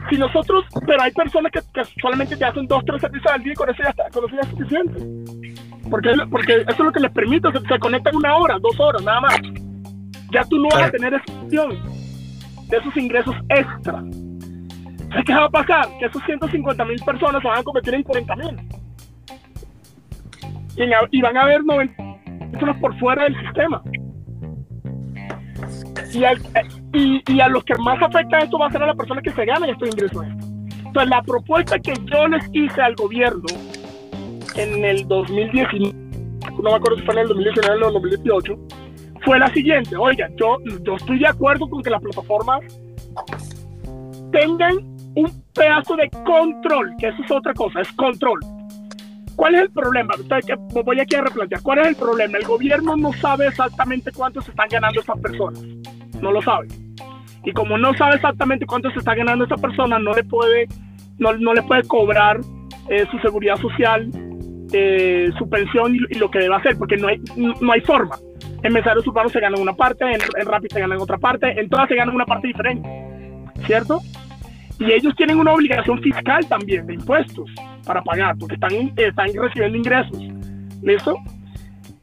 Si 0.09 0.17
nosotros, 0.17 0.65
pero 0.87 1.03
hay 1.03 1.11
personas 1.13 1.53
que, 1.53 1.61
solamente 2.01 2.37
te 2.37 2.45
hacen 2.45 2.67
dos, 2.67 2.85
tres 2.85 3.01
servicios 3.01 3.33
al 3.33 3.43
día 3.43 3.53
y 3.53 3.57
con 3.57 3.71
eso 3.71 3.83
ya, 3.83 3.91
está, 3.91 4.11
con 4.11 4.25
eso 4.25 4.35
ya 4.35 4.41
es 4.41 4.49
suficiente. 4.49 5.61
Porque, 5.91 6.11
porque 6.31 6.55
eso 6.57 6.71
es 6.71 6.79
lo 6.79 6.93
que 6.93 7.01
les 7.01 7.13
permite, 7.13 7.51
se, 7.53 7.61
se 7.61 7.79
conectan 7.79 8.15
una 8.17 8.37
hora, 8.37 8.59
dos 8.61 8.79
horas, 8.79 9.03
nada 9.03 9.21
más 9.21 9.41
ya 10.33 10.45
tú 10.45 10.59
no 10.59 10.69
vas 10.69 10.85
a 10.85 10.91
tener 10.91 11.15
esa 11.15 11.41
opción 11.43 11.71
de 12.69 12.77
esos 12.77 12.97
ingresos 12.97 13.35
extra. 13.49 14.03
¿Qué 15.27 15.35
va 15.35 15.45
a 15.47 15.51
pasar? 15.51 15.89
Que 15.99 16.07
esos 16.07 16.23
150 16.25 16.85
mil 16.85 17.03
personas 17.05 17.43
se 17.43 17.49
van 17.49 17.59
a 17.59 17.63
convertir 17.63 17.95
en 17.95 18.03
40 18.03 18.37
mil. 18.37 18.57
Y, 20.77 21.21
van 21.21 21.37
a 21.37 21.43
haber 21.43 21.65
90 21.65 21.95
personas 22.53 22.81
por 22.81 22.99
fuera 22.99 23.25
del 23.25 23.37
sistema. 23.41 23.83
Y, 26.93 27.23
y, 27.33 27.41
a 27.41 27.49
los 27.49 27.65
que 27.65 27.75
más 27.77 28.03
afecta 28.03 28.39
esto 28.39 28.59
va 28.59 28.67
a 28.67 28.71
ser 28.71 28.83
a 28.83 28.87
las 28.87 28.97
personas 28.97 29.23
que 29.23 29.31
se 29.31 29.45
ganan 29.45 29.71
estos 29.71 29.89
ingresos. 29.89 30.25
Entonces, 30.79 31.09
la 31.09 31.23
propuesta 31.23 31.79
que 31.79 31.95
yo 32.07 32.29
les 32.29 32.49
hice 32.53 32.81
al 32.81 32.95
gobierno 32.97 33.47
en 34.57 34.85
el 34.85 35.07
2019, 35.07 35.93
no 36.63 36.71
me 36.71 36.77
acuerdo 36.77 36.99
si 36.99 37.05
fue 37.05 37.15
en 37.15 37.21
el 37.21 37.29
2019 37.29 37.85
o 37.85 37.87
el 37.89 37.95
2018, 37.95 38.59
fue 39.25 39.39
la 39.39 39.53
siguiente, 39.53 39.97
oiga, 39.97 40.29
yo, 40.37 40.59
yo 40.83 40.97
estoy 40.97 41.19
de 41.19 41.27
acuerdo 41.27 41.69
con 41.69 41.83
que 41.83 41.91
las 41.91 42.01
plataformas 42.01 42.61
tengan 44.33 44.79
un 45.15 45.45
pedazo 45.55 45.97
de 45.97 46.09
control, 46.25 46.95
que 46.99 47.09
eso 47.09 47.23
es 47.23 47.31
otra 47.31 47.53
cosa, 47.55 47.81
es 47.81 47.93
control. 47.93 48.41
¿Cuál 49.37 49.55
es 49.55 49.63
el 49.63 49.71
problema? 49.71 50.15
Voy 50.85 51.01
aquí 51.01 51.17
a 51.17 51.23
replantear. 51.23 51.63
¿Cuál 51.63 51.79
es 51.81 51.89
el 51.89 51.97
problema? 51.97 52.39
El 52.39 52.45
gobierno 52.45 52.97
no 52.97 53.13
sabe 53.15 53.47
exactamente 53.47 54.13
cuánto 54.13 54.41
se 54.41 54.51
están 54.51 54.69
ganando 54.69 55.01
estas 55.01 55.19
personas. 55.21 55.63
No 56.21 56.33
lo 56.33 56.43
sabe. 56.43 56.69
Y 57.45 57.53
como 57.53 57.79
no 57.79 57.95
sabe 57.95 58.17
exactamente 58.17 58.67
cuánto 58.67 58.91
se 58.91 58.99
está 58.99 59.15
ganando 59.15 59.45
esta 59.45 59.57
persona, 59.57 59.99
no 59.99 60.13
le 60.13 60.25
puede, 60.25 60.69
no, 61.19 61.33
no 61.35 61.55
le 61.55 61.63
puede 61.63 61.83
cobrar 61.85 62.41
eh, 62.89 63.07
su 63.11 63.19
seguridad 63.21 63.57
social, 63.57 64.11
eh, 64.73 65.31
su 65.39 65.49
pensión 65.49 65.95
y, 65.95 66.19
lo 66.19 66.31
que 66.31 66.41
debe 66.41 66.55
hacer, 66.55 66.77
porque 66.77 66.97
no 66.97 67.09
hay, 67.09 67.21
no 67.37 67.73
hay 67.73 67.81
forma. 67.81 68.17
En 68.63 68.75
mensajeros 68.75 69.07
urbanos 69.07 69.33
se 69.33 69.41
gana 69.41 69.59
una 69.59 69.73
parte, 69.73 70.05
en, 70.05 70.21
en 70.39 70.47
Rappi 70.47 70.69
se 70.71 70.81
gana 70.81 70.97
otra 70.99 71.17
parte, 71.17 71.59
en 71.59 71.69
todas 71.71 71.89
se 71.89 71.95
gana 71.95 72.13
una 72.13 72.27
parte 72.27 72.49
diferente, 72.49 72.87
¿cierto? 73.67 74.01
Y 74.81 74.93
ellos 74.93 75.15
tienen 75.15 75.39
una 75.39 75.53
obligación 75.53 76.01
fiscal 76.01 76.47
también 76.49 76.87
de 76.87 76.95
impuestos 76.95 77.51
para 77.85 78.03
pagar, 78.03 78.37
porque 78.39 78.55
están, 78.55 78.73
están 78.97 79.29
recibiendo 79.35 79.77
ingresos. 79.77 80.19
¿Listo? 80.83 81.17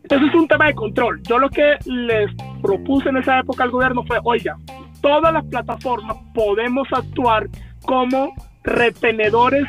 Entonces 0.04 0.30
es 0.30 0.36
un 0.36 0.48
tema 0.48 0.68
de 0.68 0.76
control. 0.76 1.22
Yo 1.24 1.40
lo 1.40 1.50
que 1.50 1.76
les 1.86 2.32
propuse 2.62 3.10
en 3.10 3.18
esa 3.18 3.40
época 3.40 3.64
al 3.64 3.72
gobierno 3.72 4.04
fue, 4.06 4.20
oiga, 4.24 4.56
todas 5.02 5.34
las 5.34 5.44
plataformas 5.46 6.18
podemos 6.36 6.88
actuar 6.94 7.48
como 7.82 8.32
retenedores 8.64 9.66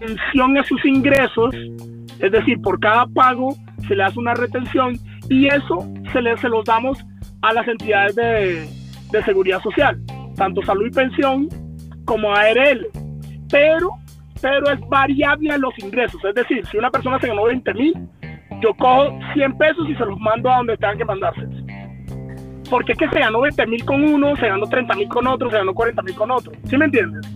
en 0.00 0.08
función 0.18 0.58
a 0.58 0.64
sus 0.64 0.84
ingresos, 0.84 1.54
es 2.18 2.32
decir, 2.32 2.60
por 2.60 2.80
cada 2.80 3.06
pago 3.06 3.54
se 3.86 3.94
le 3.94 4.02
hace 4.02 4.18
una 4.18 4.34
retención 4.34 4.98
y 5.30 5.46
eso 5.46 5.86
se, 6.12 6.20
le, 6.20 6.36
se 6.38 6.48
los 6.48 6.64
damos 6.64 6.98
a 7.42 7.52
las 7.52 7.66
entidades 7.68 8.16
de, 8.16 8.68
de 9.12 9.24
seguridad 9.24 9.62
social, 9.62 10.00
tanto 10.36 10.62
salud 10.62 10.86
y 10.86 10.90
pensión 10.90 11.48
como 12.08 12.34
ARL. 12.34 12.88
Pero, 13.50 13.90
pero 14.40 14.70
es 14.72 14.80
variable 14.88 15.52
a 15.52 15.58
los 15.58 15.78
ingresos. 15.78 16.24
Es 16.24 16.34
decir, 16.34 16.66
si 16.66 16.78
una 16.78 16.90
persona 16.90 17.20
se 17.20 17.28
ganó 17.28 17.44
20 17.44 17.74
mil, 17.74 17.94
yo 18.62 18.74
cojo 18.74 19.16
100 19.34 19.58
pesos 19.58 19.88
y 19.88 19.94
se 19.94 20.04
los 20.04 20.18
mando 20.18 20.50
a 20.50 20.56
donde 20.56 20.76
tengan 20.78 20.98
que 20.98 21.04
mandarse. 21.04 21.42
Porque 22.70 22.92
es 22.92 22.98
que 22.98 23.08
se 23.10 23.20
ganó 23.20 23.42
20 23.42 23.66
mil 23.66 23.84
con 23.84 24.02
uno, 24.02 24.34
se 24.36 24.48
ganó 24.48 24.66
30 24.66 24.94
mil 24.96 25.08
con 25.08 25.26
otro, 25.26 25.50
se 25.50 25.58
ganó 25.58 25.74
40 25.74 26.02
mil 26.02 26.14
con 26.14 26.30
otro. 26.30 26.52
¿Sí 26.64 26.76
me 26.76 26.86
entiendes? 26.86 27.26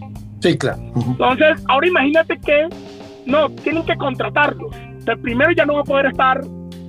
Sí, 0.41 0.57
claro. 0.57 0.81
Entonces, 0.97 1.65
ahora 1.69 1.87
imagínate 1.87 2.39
que 2.39 2.69
no, 3.27 3.51
tienen 3.51 3.85
que 3.85 3.97
contratarlos. 3.97 4.75
El 5.07 5.19
primero 5.21 5.53
ya 5.53 5.67
no 5.67 5.75
va 5.75 5.81
a 5.81 5.85
poder 5.85 6.07
estar 6.07 6.41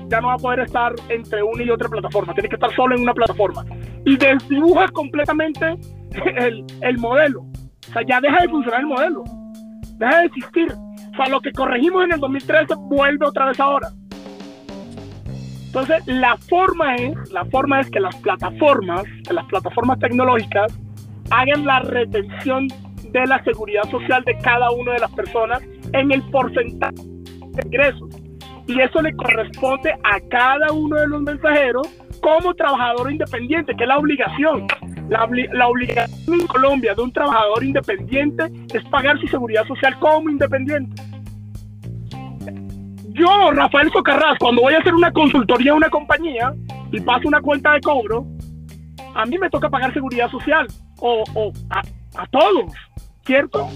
ya 0.09 0.21
no 0.21 0.27
va 0.27 0.33
a 0.33 0.37
poder 0.37 0.59
estar 0.59 0.93
entre 1.09 1.41
una 1.41 1.63
y 1.63 1.71
otra 1.71 1.89
plataforma, 1.89 2.33
tiene 2.33 2.47
que 2.47 2.55
estar 2.55 2.71
solo 2.75 2.95
en 2.95 3.01
una 3.01 3.13
plataforma. 3.13 3.65
Y 4.05 4.15
desdibuja 4.15 4.87
completamente 4.89 5.65
el, 6.35 6.63
el 6.81 6.97
modelo. 6.99 7.45
O 7.89 7.93
sea, 7.93 8.01
ya 8.07 8.19
deja 8.21 8.41
de 8.41 8.49
funcionar 8.49 8.81
el 8.81 8.87
modelo, 8.87 9.23
deja 9.97 10.19
de 10.19 10.25
existir. 10.25 10.71
O 10.71 11.15
sea, 11.15 11.27
lo 11.27 11.41
que 11.41 11.51
corregimos 11.51 12.05
en 12.05 12.13
el 12.13 12.19
2013 12.19 12.75
vuelve 12.89 13.25
otra 13.25 13.47
vez 13.47 13.59
ahora. 13.59 13.89
Entonces, 15.65 16.05
la 16.05 16.37
forma 16.37 16.95
es, 16.95 17.31
la 17.31 17.45
forma 17.45 17.79
es 17.81 17.89
que 17.89 17.99
las 17.99 18.15
plataformas, 18.17 19.03
que 19.27 19.33
las 19.33 19.45
plataformas 19.45 19.99
tecnológicas 19.99 20.77
hagan 21.31 21.65
la 21.65 21.79
retención 21.79 22.67
de 23.11 23.25
la 23.25 23.43
seguridad 23.43 23.83
social 23.89 24.23
de 24.23 24.37
cada 24.37 24.71
una 24.71 24.93
de 24.93 24.99
las 24.99 25.11
personas 25.11 25.61
en 25.93 26.11
el 26.11 26.21
porcentaje 26.29 26.95
de 26.95 27.61
ingresos 27.65 28.23
y 28.67 28.79
eso 28.79 29.01
le 29.01 29.13
corresponde 29.15 29.93
a 30.03 30.19
cada 30.29 30.71
uno 30.71 30.95
de 30.95 31.07
los 31.07 31.21
mensajeros 31.21 31.87
como 32.21 32.53
trabajador 32.53 33.11
independiente, 33.11 33.75
que 33.75 33.83
es 33.83 33.87
la 33.87 33.97
obligación. 33.97 34.67
La, 35.09 35.27
la, 35.51 35.67
obligación 35.67 36.41
en 36.41 36.47
Colombia 36.47 36.93
de 36.95 37.01
un 37.01 37.11
trabajador 37.11 37.63
independiente 37.63 38.49
es 38.73 38.83
pagar 38.85 39.19
su 39.19 39.27
seguridad 39.27 39.65
social 39.67 39.97
como 39.99 40.29
independiente. 40.29 41.01
Yo, 43.09 43.51
Rafael 43.51 43.91
Socarrás, 43.91 44.37
cuando 44.39 44.61
voy 44.63 44.73
a 44.73 44.79
hacer 44.79 44.93
una 44.93 45.11
consultoría 45.11 45.73
a 45.73 45.75
una 45.75 45.89
compañía 45.89 46.53
y 46.91 46.99
paso 47.01 47.27
una 47.27 47.41
cuenta 47.41 47.73
de 47.73 47.81
cobro, 47.81 48.25
a 49.13 49.25
mí 49.25 49.37
me 49.37 49.49
toca 49.49 49.69
pagar 49.69 49.93
seguridad 49.93 50.31
social 50.31 50.67
o, 50.99 51.23
o 51.35 51.51
a, 51.69 51.81
a 52.15 52.27
todos, 52.27 52.71
¿cierto? 53.25 53.67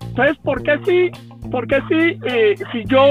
Entonces, 0.00 0.36
¿por 0.38 0.62
qué 0.62 0.80
si 0.84 1.30
porque 1.50 1.80
si, 1.88 2.18
eh, 2.28 2.54
si 2.72 2.84
yo 2.86 3.08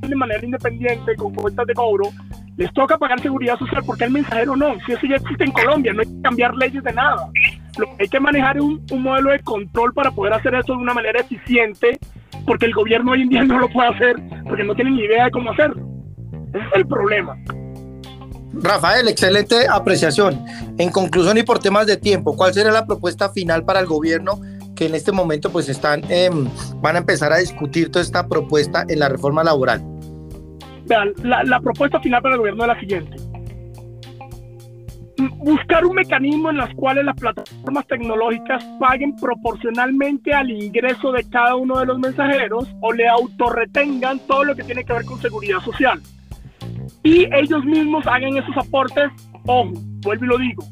de 0.00 0.14
manera 0.14 0.44
independiente 0.44 1.16
con 1.16 1.34
cuentas 1.34 1.66
de 1.66 1.74
cobro 1.74 2.04
les 2.56 2.72
toca 2.74 2.98
pagar 2.98 3.20
seguridad 3.20 3.58
social 3.58 3.82
porque 3.84 4.04
el 4.04 4.10
mensajero 4.10 4.56
no, 4.56 4.74
si 4.84 4.92
eso 4.92 5.06
ya 5.06 5.16
existe 5.16 5.44
en 5.44 5.52
Colombia, 5.52 5.92
no 5.92 6.00
hay 6.00 6.06
que 6.06 6.22
cambiar 6.22 6.54
leyes 6.54 6.82
de 6.82 6.92
nada. 6.92 7.28
Lo 7.78 7.86
que 7.96 8.02
hay 8.02 8.08
que 8.08 8.20
manejar 8.20 8.56
es 8.56 8.62
un, 8.62 8.84
modelo 9.02 9.30
de 9.30 9.40
control 9.40 9.94
para 9.94 10.10
poder 10.10 10.34
hacer 10.34 10.54
eso 10.54 10.72
de 10.74 10.78
una 10.78 10.94
manera 10.94 11.20
eficiente, 11.20 11.98
porque 12.46 12.66
el 12.66 12.74
gobierno 12.74 13.12
hoy 13.12 13.22
en 13.22 13.28
día 13.30 13.44
no 13.44 13.58
lo 13.58 13.68
puede 13.68 13.88
hacer, 13.88 14.16
porque 14.44 14.64
no 14.64 14.74
tiene 14.74 14.90
ni 14.90 15.02
idea 15.02 15.24
de 15.24 15.30
cómo 15.30 15.50
hacerlo. 15.50 15.86
Ese 16.52 16.58
es 16.58 16.74
el 16.74 16.86
problema. 16.86 17.36
Rafael, 18.54 19.08
excelente 19.08 19.66
apreciación. 19.66 20.44
En 20.76 20.90
conclusión 20.90 21.38
y 21.38 21.42
por 21.42 21.58
temas 21.58 21.86
de 21.86 21.96
tiempo, 21.96 22.36
¿cuál 22.36 22.52
sería 22.52 22.70
la 22.70 22.86
propuesta 22.86 23.30
final 23.30 23.64
para 23.64 23.80
el 23.80 23.86
gobierno 23.86 24.40
que 24.76 24.86
en 24.86 24.94
este 24.94 25.10
momento 25.10 25.50
pues 25.50 25.70
están, 25.70 26.02
em, 26.10 26.46
van 26.82 26.96
a 26.96 26.98
empezar 26.98 27.32
a 27.32 27.38
discutir 27.38 27.90
toda 27.90 28.04
esta 28.04 28.28
propuesta 28.28 28.84
en 28.88 28.98
la 28.98 29.08
reforma 29.08 29.42
laboral? 29.42 29.91
Vean, 30.92 31.14
la, 31.22 31.58
propuesta 31.60 31.98
final 32.00 32.20
para 32.20 32.34
el 32.34 32.40
gobierno 32.40 32.64
es 32.64 32.68
la 32.68 32.80
siguiente. 32.80 33.16
Buscar 35.38 35.86
un 35.86 35.94
mecanismo 35.94 36.50
en 36.50 36.58
las 36.58 36.74
cuales 36.74 37.06
las 37.06 37.16
plataformas 37.16 37.86
tecnológicas 37.86 38.62
paguen 38.78 39.16
proporcionalmente 39.16 40.34
al 40.34 40.50
ingreso 40.50 41.12
de 41.12 41.26
cada 41.30 41.54
uno 41.56 41.78
de 41.78 41.86
los 41.86 41.98
mensajeros 41.98 42.68
o 42.82 42.92
le 42.92 43.08
autorretengan 43.08 44.20
todo 44.26 44.44
lo 44.44 44.54
que 44.54 44.64
tiene 44.64 44.84
que 44.84 44.92
ver 44.92 45.06
con 45.06 45.18
seguridad 45.18 45.60
social. 45.60 45.98
Y 47.02 47.26
ellos 47.34 47.64
mismos 47.64 48.06
hagan 48.06 48.36
esos 48.36 48.54
aportes, 48.54 49.10
ojo, 49.46 49.72
vuelvo 50.02 50.24
y 50.26 50.28
lo 50.28 50.36
digo, 50.36 50.62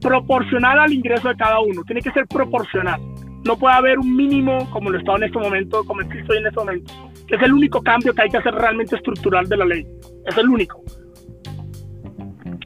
proporcional 0.00 0.78
al 0.78 0.92
ingreso 0.94 1.28
de 1.28 1.36
cada 1.36 1.60
uno, 1.60 1.82
tiene 1.84 2.00
que 2.00 2.12
ser 2.12 2.26
proporcional. 2.26 2.98
no 3.44 3.58
puede 3.58 3.74
haber 3.74 3.98
un 3.98 4.16
mínimo 4.16 4.70
como 4.70 4.88
lo 4.88 4.98
está 4.98 5.16
en 5.16 5.24
este 5.24 5.38
momento, 5.38 5.84
como 5.84 6.00
estoy 6.00 6.38
en 6.38 6.46
este 6.46 6.58
momento, 6.58 6.92
que 7.26 7.36
es 7.36 7.42
el 7.42 7.52
único 7.52 7.82
cambio 7.82 8.14
que 8.14 8.22
hay 8.22 8.28
que 8.28 8.38
hacer 8.38 8.54
realmente 8.54 8.96
estructural 8.96 9.48
de 9.48 9.56
la 9.56 9.64
ley. 9.64 9.86
Es 10.26 10.36
el 10.36 10.48
único. 10.48 10.82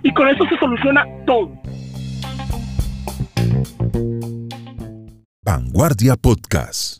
Y 0.03 0.13
con 0.13 0.29
eso 0.29 0.45
se 0.49 0.59
soluciona 0.59 1.05
todo. 1.27 1.53
Vanguardia 5.43 6.17
Podcast. 6.17 6.99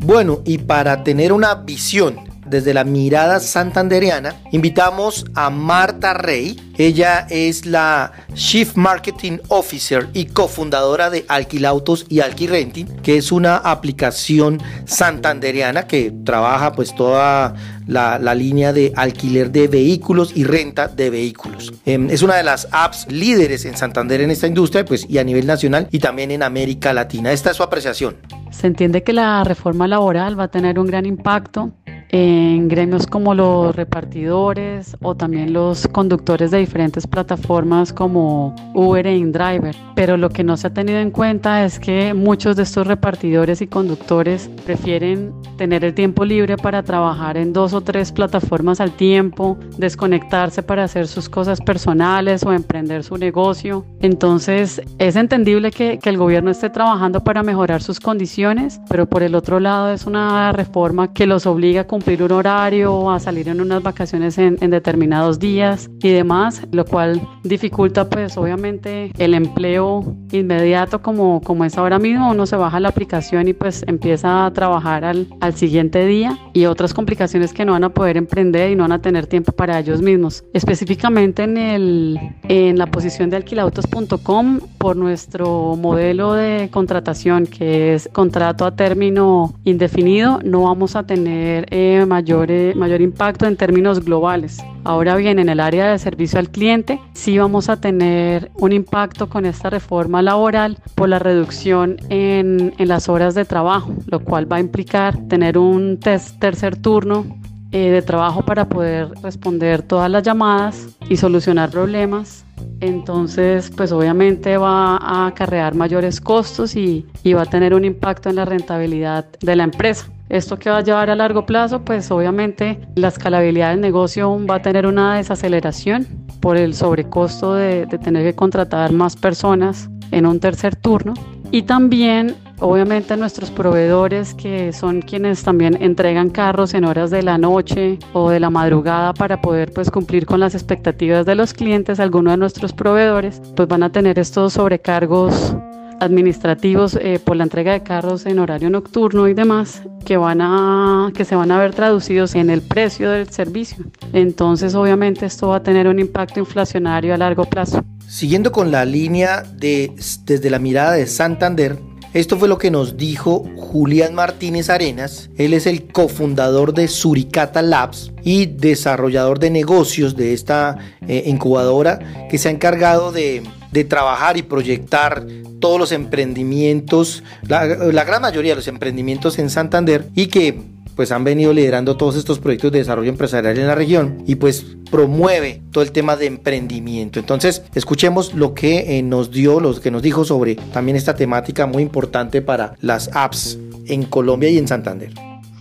Bueno, 0.00 0.38
y 0.46 0.56
para 0.58 1.04
tener 1.04 1.32
una 1.32 1.54
visión 1.54 2.27
desde 2.48 2.74
la 2.74 2.84
mirada 2.84 3.40
santandereana, 3.40 4.34
invitamos 4.52 5.24
a 5.34 5.50
Marta 5.50 6.14
Rey. 6.14 6.58
Ella 6.76 7.26
es 7.28 7.66
la 7.66 8.12
Chief 8.34 8.76
Marketing 8.76 9.38
Officer 9.48 10.08
y 10.12 10.26
cofundadora 10.26 11.10
de 11.10 11.24
Alquilautos 11.28 12.06
y 12.08 12.20
Alquirenting, 12.20 12.86
que 13.02 13.16
es 13.16 13.32
una 13.32 13.56
aplicación 13.56 14.62
santandereana 14.84 15.86
que 15.86 16.12
trabaja 16.24 16.72
pues 16.72 16.94
toda 16.94 17.54
la, 17.88 18.34
línea 18.34 18.72
de 18.72 18.92
alquiler 18.94 19.50
de 19.50 19.66
vehículos 19.66 20.32
y 20.36 20.44
renta 20.44 20.86
de 20.88 21.10
vehículos. 21.10 21.72
Em, 21.84 22.08
es 22.10 22.22
una 22.22 22.36
de 22.36 22.42
las 22.44 22.68
apps 22.70 23.10
líderes 23.10 23.64
en 23.64 23.76
Santander 23.76 24.20
en 24.20 24.30
esta 24.30 24.46
industria 24.46 24.84
pues, 24.84 25.06
y 25.08 25.18
a 25.18 25.24
nivel 25.24 25.46
nacional 25.46 25.88
y 25.90 25.98
también 25.98 26.30
en 26.30 26.42
América 26.42 26.92
Latina. 26.92 27.32
Esta 27.32 27.50
es 27.50 27.56
su 27.56 27.62
apreciación. 27.62 28.16
Se 28.50 28.66
entiende 28.66 29.02
que 29.02 29.12
la 29.12 29.44
reforma 29.44 29.88
laboral 29.88 30.38
va 30.38 30.44
a 30.44 30.48
tener 30.48 30.78
un 30.78 30.86
gran 30.86 31.06
impacto 31.06 31.72
en 32.10 32.68
gremios 32.68 33.06
como 33.06 33.34
los 33.34 33.74
repartidores 33.74 34.96
o 35.02 35.14
también 35.14 35.52
los 35.52 35.86
conductores 35.88 36.50
de 36.50 36.58
diferentes 36.58 37.06
plataformas 37.06 37.92
como 37.92 38.54
Uber 38.74 39.06
e 39.06 39.16
InDriver. 39.16 39.76
Pero 39.94 40.16
lo 40.16 40.30
que 40.30 40.44
no 40.44 40.56
se 40.56 40.68
ha 40.68 40.74
tenido 40.74 40.98
en 40.98 41.10
cuenta 41.10 41.64
es 41.64 41.78
que 41.78 42.14
muchos 42.14 42.56
de 42.56 42.62
estos 42.62 42.86
repartidores 42.86 43.60
y 43.60 43.66
conductores 43.66 44.48
prefieren 44.64 45.32
tener 45.56 45.84
el 45.84 45.94
tiempo 45.94 46.24
libre 46.24 46.56
para 46.56 46.82
trabajar 46.82 47.36
en 47.36 47.52
dos 47.52 47.74
o 47.74 47.80
tres 47.80 48.12
plataformas 48.12 48.80
al 48.80 48.92
tiempo, 48.92 49.58
desconectarse 49.76 50.62
para 50.62 50.84
hacer 50.84 51.08
sus 51.08 51.28
cosas 51.28 51.60
personales 51.60 52.44
o 52.44 52.52
emprender 52.52 53.04
su 53.04 53.16
negocio. 53.18 53.84
Entonces 54.00 54.80
es 54.98 55.16
entendible 55.16 55.70
que, 55.70 55.98
que 55.98 56.10
el 56.10 56.16
gobierno 56.16 56.50
esté 56.50 56.70
trabajando 56.70 57.22
para 57.24 57.42
mejorar 57.42 57.82
sus 57.82 58.00
condiciones, 58.00 58.80
pero 58.88 59.06
por 59.06 59.22
el 59.22 59.34
otro 59.34 59.60
lado 59.60 59.90
es 59.90 60.06
una 60.06 60.52
reforma 60.52 61.12
que 61.12 61.26
los 61.26 61.46
obliga 61.46 61.82
a 61.82 61.86
un 62.06 62.32
horario, 62.32 63.10
a 63.10 63.20
salir 63.20 63.48
en 63.48 63.60
unas 63.60 63.82
vacaciones 63.82 64.38
en, 64.38 64.56
determinados 64.56 65.38
días 65.38 65.90
y 66.02 66.10
demás, 66.10 66.62
lo 66.72 66.84
cual 66.84 67.20
dificulta 67.44 68.08
pues 68.08 68.36
obviamente 68.36 69.12
el 69.18 69.34
empleo 69.34 70.16
inmediato 70.32 71.00
como, 71.02 71.40
como 71.40 71.64
es 71.64 71.76
ahora 71.76 71.98
mismo. 71.98 72.30
Uno 72.30 72.46
se 72.46 72.56
baja 72.56 72.80
la 72.80 72.88
aplicación 72.88 73.48
y 73.48 73.52
pues 73.52 73.84
empieza 73.86 74.46
a 74.46 74.52
trabajar 74.52 75.04
al, 75.04 75.28
al 75.40 75.54
siguiente 75.54 76.06
día 76.06 76.38
y 76.52 76.66
otras 76.66 76.94
complicaciones 76.94 77.52
que 77.52 77.64
no 77.64 77.72
van 77.72 77.84
a 77.84 77.90
poder 77.90 78.16
emprender 78.16 78.70
y 78.70 78.76
no 78.76 78.84
van 78.84 78.92
a 78.92 79.02
tener 79.02 79.26
tiempo 79.26 79.52
para 79.52 79.78
ellos 79.78 80.02
mismos. 80.02 80.44
Específicamente 80.52 81.42
en, 81.44 81.56
el, 81.56 82.18
en 82.48 82.78
la 82.78 82.86
posición 82.86 83.30
de 83.30 83.36
alquilautos.com 83.36 84.60
por 84.78 84.96
nuestro 84.96 85.76
modelo 85.76 86.34
de 86.34 86.68
contratación 86.70 87.46
que 87.46 87.94
es 87.94 88.08
contrato 88.12 88.64
a 88.64 88.74
término 88.74 89.54
indefinido, 89.64 90.40
no 90.44 90.62
vamos 90.62 90.96
a 90.96 91.04
tener... 91.04 91.66
Eh, 91.70 91.87
mayor, 92.06 92.48
mayor 92.74 93.00
impacto 93.00 93.46
en 93.46 93.56
términos 93.56 94.04
globales. 94.04 94.58
Ahora 94.84 95.16
bien, 95.16 95.38
en 95.38 95.48
el 95.48 95.60
área 95.60 95.90
de 95.90 95.98
servicio 95.98 96.38
al 96.38 96.50
cliente, 96.50 97.00
sí 97.12 97.38
vamos 97.38 97.68
a 97.68 97.80
tener 97.80 98.50
un 98.54 98.72
impacto 98.72 99.28
con 99.28 99.44
esta 99.46 99.70
reforma 99.70 100.22
laboral 100.22 100.78
por 100.94 101.08
la 101.08 101.18
reducción 101.18 101.96
en, 102.08 102.74
en 102.78 102.88
las 102.88 103.08
horas 103.08 103.34
de 103.34 103.44
trabajo, 103.44 103.92
lo 104.06 104.20
cual 104.20 104.50
va 104.50 104.56
a 104.56 104.60
implicar 104.60 105.16
tener 105.28 105.58
un 105.58 105.98
tercer 106.00 106.76
turno 106.76 107.26
eh, 107.70 107.90
de 107.90 108.00
trabajo 108.00 108.40
para 108.40 108.66
poder 108.66 109.10
responder 109.22 109.82
todas 109.82 110.10
las 110.10 110.22
llamadas 110.22 110.86
y 111.10 111.18
solucionar 111.18 111.70
problemas. 111.70 112.46
Entonces, 112.80 113.70
pues 113.76 113.92
obviamente 113.92 114.56
va 114.56 114.96
a 114.96 115.26
acarrear 115.26 115.74
mayores 115.74 116.18
costos 116.18 116.76
y, 116.76 117.04
y 117.22 117.34
va 117.34 117.42
a 117.42 117.46
tener 117.46 117.74
un 117.74 117.84
impacto 117.84 118.30
en 118.30 118.36
la 118.36 118.46
rentabilidad 118.46 119.26
de 119.40 119.54
la 119.54 119.64
empresa. 119.64 120.08
¿Esto 120.28 120.58
que 120.58 120.70
va 120.70 120.78
a 120.78 120.82
llevar 120.82 121.10
a 121.10 121.16
largo 121.16 121.46
plazo? 121.46 121.84
Pues 121.84 122.10
obviamente 122.10 122.80
la 122.96 123.08
escalabilidad 123.08 123.70
del 123.70 123.80
negocio 123.80 124.38
va 124.46 124.56
a 124.56 124.62
tener 124.62 124.86
una 124.86 125.16
desaceleración 125.16 126.06
por 126.40 126.56
el 126.56 126.74
sobrecosto 126.74 127.54
de, 127.54 127.86
de 127.86 127.98
tener 127.98 128.24
que 128.24 128.34
contratar 128.34 128.92
más 128.92 129.16
personas 129.16 129.88
en 130.10 130.26
un 130.26 130.38
tercer 130.38 130.76
turno. 130.76 131.14
Y 131.50 131.62
también 131.62 132.36
obviamente 132.60 133.16
nuestros 133.16 133.50
proveedores 133.50 134.34
que 134.34 134.72
son 134.72 135.00
quienes 135.00 135.42
también 135.42 135.80
entregan 135.80 136.30
carros 136.30 136.74
en 136.74 136.84
horas 136.84 137.10
de 137.10 137.22
la 137.22 137.38
noche 137.38 137.98
o 138.12 138.30
de 138.30 138.40
la 138.40 138.50
madrugada 138.50 139.14
para 139.14 139.40
poder 139.40 139.72
pues 139.72 139.90
cumplir 139.90 140.26
con 140.26 140.40
las 140.40 140.54
expectativas 140.54 141.24
de 141.24 141.34
los 141.34 141.54
clientes, 141.54 142.00
algunos 142.00 142.32
de 142.32 142.36
nuestros 142.38 142.72
proveedores 142.72 143.40
pues 143.54 143.68
van 143.68 143.82
a 143.82 143.92
tener 143.92 144.18
estos 144.18 144.54
sobrecargos 144.54 145.56
administrativos 146.00 146.98
eh, 147.00 147.20
por 147.22 147.36
la 147.36 147.44
entrega 147.44 147.72
de 147.72 147.82
carros 147.82 148.26
en 148.26 148.38
horario 148.38 148.70
nocturno 148.70 149.28
y 149.28 149.34
demás 149.34 149.82
que 150.04 150.16
van 150.16 150.40
a 150.40 151.10
que 151.14 151.24
se 151.24 151.34
van 151.34 151.50
a 151.50 151.58
ver 151.58 151.74
traducidos 151.74 152.34
en 152.34 152.50
el 152.50 152.62
precio 152.62 153.10
del 153.10 153.28
servicio. 153.30 153.84
Entonces, 154.12 154.74
obviamente 154.74 155.26
esto 155.26 155.48
va 155.48 155.56
a 155.56 155.62
tener 155.62 155.86
un 155.88 155.98
impacto 155.98 156.40
inflacionario 156.40 157.14
a 157.14 157.16
largo 157.16 157.44
plazo. 157.44 157.84
Siguiendo 158.06 158.52
con 158.52 158.70
la 158.70 158.84
línea 158.84 159.42
de 159.42 159.92
desde 160.24 160.50
la 160.50 160.58
mirada 160.58 160.92
de 160.92 161.06
Santander, 161.06 161.78
esto 162.14 162.38
fue 162.38 162.48
lo 162.48 162.56
que 162.56 162.70
nos 162.70 162.96
dijo 162.96 163.44
Julián 163.56 164.14
Martínez 164.14 164.70
Arenas. 164.70 165.28
Él 165.36 165.52
es 165.52 165.66
el 165.66 165.88
cofundador 165.88 166.72
de 166.72 166.88
Suricata 166.88 167.60
Labs 167.60 168.12
y 168.24 168.46
desarrollador 168.46 169.38
de 169.38 169.50
negocios 169.50 170.16
de 170.16 170.32
esta 170.32 170.78
eh, 171.06 171.24
incubadora 171.26 172.26
que 172.30 172.38
se 172.38 172.48
ha 172.48 172.50
encargado 172.50 173.12
de, 173.12 173.42
trabajar 173.84 174.36
y 174.36 174.42
proyectar 174.42 175.26
todos 175.60 175.78
los 175.78 175.92
emprendimientos, 175.92 177.22
la, 177.46 177.66
la 177.66 178.04
gran 178.04 178.22
mayoría 178.22 178.52
de 178.52 178.56
los 178.56 178.68
emprendimientos 178.68 179.38
en 179.38 179.50
Santander 179.50 180.08
y 180.14 180.26
que 180.26 180.60
pues 180.98 181.12
han 181.12 181.22
venido 181.22 181.52
liderando 181.52 181.96
todos 181.96 182.16
estos 182.16 182.40
proyectos 182.40 182.72
de 182.72 182.80
desarrollo 182.80 183.08
empresarial 183.08 183.56
en 183.56 183.68
la 183.68 183.76
región 183.76 184.24
y 184.26 184.34
pues 184.34 184.66
promueve 184.90 185.62
todo 185.70 185.84
el 185.84 185.92
tema 185.92 186.16
de 186.16 186.26
emprendimiento. 186.26 187.20
Entonces, 187.20 187.62
escuchemos 187.76 188.34
lo 188.34 188.52
que 188.52 188.98
eh, 188.98 189.02
nos 189.04 189.30
dio, 189.30 189.60
lo 189.60 189.80
que 189.80 189.92
nos 189.92 190.02
dijo 190.02 190.24
sobre 190.24 190.56
también 190.56 190.96
esta 190.96 191.14
temática 191.14 191.66
muy 191.66 191.84
importante 191.84 192.42
para 192.42 192.74
las 192.80 193.10
apps 193.14 193.60
en 193.86 194.02
Colombia 194.06 194.50
y 194.50 194.58
en 194.58 194.66
Santander. 194.66 195.12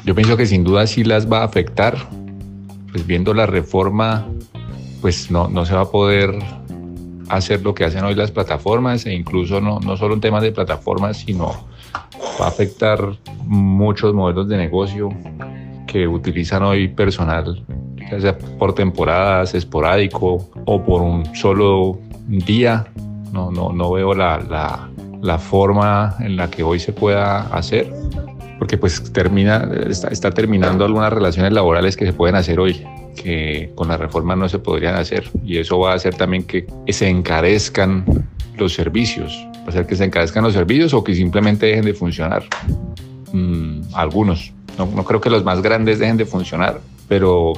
Yo 0.06 0.15
pienso 0.15 0.38
que 0.38 0.48
sin 0.48 0.63
duda 0.63 0.88
sí 0.88 1.04
las 1.04 1.32
va 1.32 1.41
a 1.41 1.43
afectar, 1.43 2.10
pues 2.91 3.06
viendo 3.06 3.36
la 3.36 3.46
reforma, 3.46 4.28
pues 5.02 5.30
no, 5.30 5.48
no 5.50 5.67
se 5.67 5.76
va 5.76 5.82
a 5.82 5.91
poder 5.91 6.34
hacer 7.29 7.61
lo 7.61 7.73
que 7.73 7.85
hacen 7.85 8.03
hoy 8.03 8.15
las 8.15 8.31
plataformas 8.31 9.05
e 9.05 9.13
incluso 9.13 9.61
no, 9.61 9.79
no 9.79 9.97
solo 9.97 10.13
en 10.13 10.21
temas 10.21 10.43
de 10.43 10.51
plataformas, 10.51 11.17
sino 11.17 11.55
va 12.39 12.45
a 12.45 12.47
afectar 12.47 12.99
muchos 13.45 14.13
modelos 14.13 14.47
de 14.47 14.57
negocio 14.57 15.09
que 15.87 16.07
utilizan 16.07 16.63
hoy 16.63 16.87
personal, 16.87 17.63
ya 18.11 18.19
sea 18.19 18.37
por 18.37 18.73
temporadas, 18.73 19.53
esporádico 19.55 20.49
o 20.65 20.83
por 20.83 21.01
un 21.01 21.35
solo 21.35 21.99
día. 22.27 22.87
No, 23.31 23.51
no, 23.51 23.71
no 23.71 23.91
veo 23.91 24.13
la, 24.13 24.39
la, 24.39 24.89
la 25.21 25.37
forma 25.37 26.15
en 26.19 26.37
la 26.37 26.49
que 26.49 26.63
hoy 26.63 26.79
se 26.79 26.93
pueda 26.93 27.41
hacer, 27.47 27.91
porque 28.57 28.77
pues 28.77 29.11
termina, 29.11 29.69
está, 29.87 30.07
está 30.09 30.31
terminando 30.31 30.85
algunas 30.85 31.11
relaciones 31.11 31.51
laborales 31.51 31.97
que 31.97 32.05
se 32.05 32.13
pueden 32.13 32.35
hacer 32.35 32.59
hoy 32.59 32.85
que 33.21 33.71
con 33.75 33.89
la 33.89 33.97
reforma 33.97 34.36
no 34.36 34.47
se 34.47 34.60
podrían 34.60 34.95
hacer. 34.95 35.30
Y 35.43 35.58
eso 35.58 35.80
va 35.80 35.91
a 35.91 35.95
hacer 35.95 36.15
también 36.15 36.43
que 36.43 36.67
se 36.88 37.10
encarezcan 37.10 38.06
los 38.58 38.73
servicios, 38.73 39.34
va 39.58 39.65
a 39.65 39.69
hacer 39.69 39.86
que 39.86 39.95
se 39.95 40.06
encarezcan 40.06 40.43
los 40.43 40.53
servicios 40.53 40.93
o 40.93 41.03
que 41.03 41.13
simplemente 41.13 41.65
dejen 41.65 41.86
de 41.86 41.93
funcionar. 41.93 42.43
Mm, 43.34 43.82
algunos, 43.93 44.53
no, 44.77 44.86
no 44.86 45.03
creo 45.03 45.19
que 45.19 45.30
los 45.30 45.43
más 45.43 45.62
grandes 45.62 45.99
dejen 45.99 46.17
de 46.17 46.25
funcionar, 46.25 46.80
pero 47.08 47.53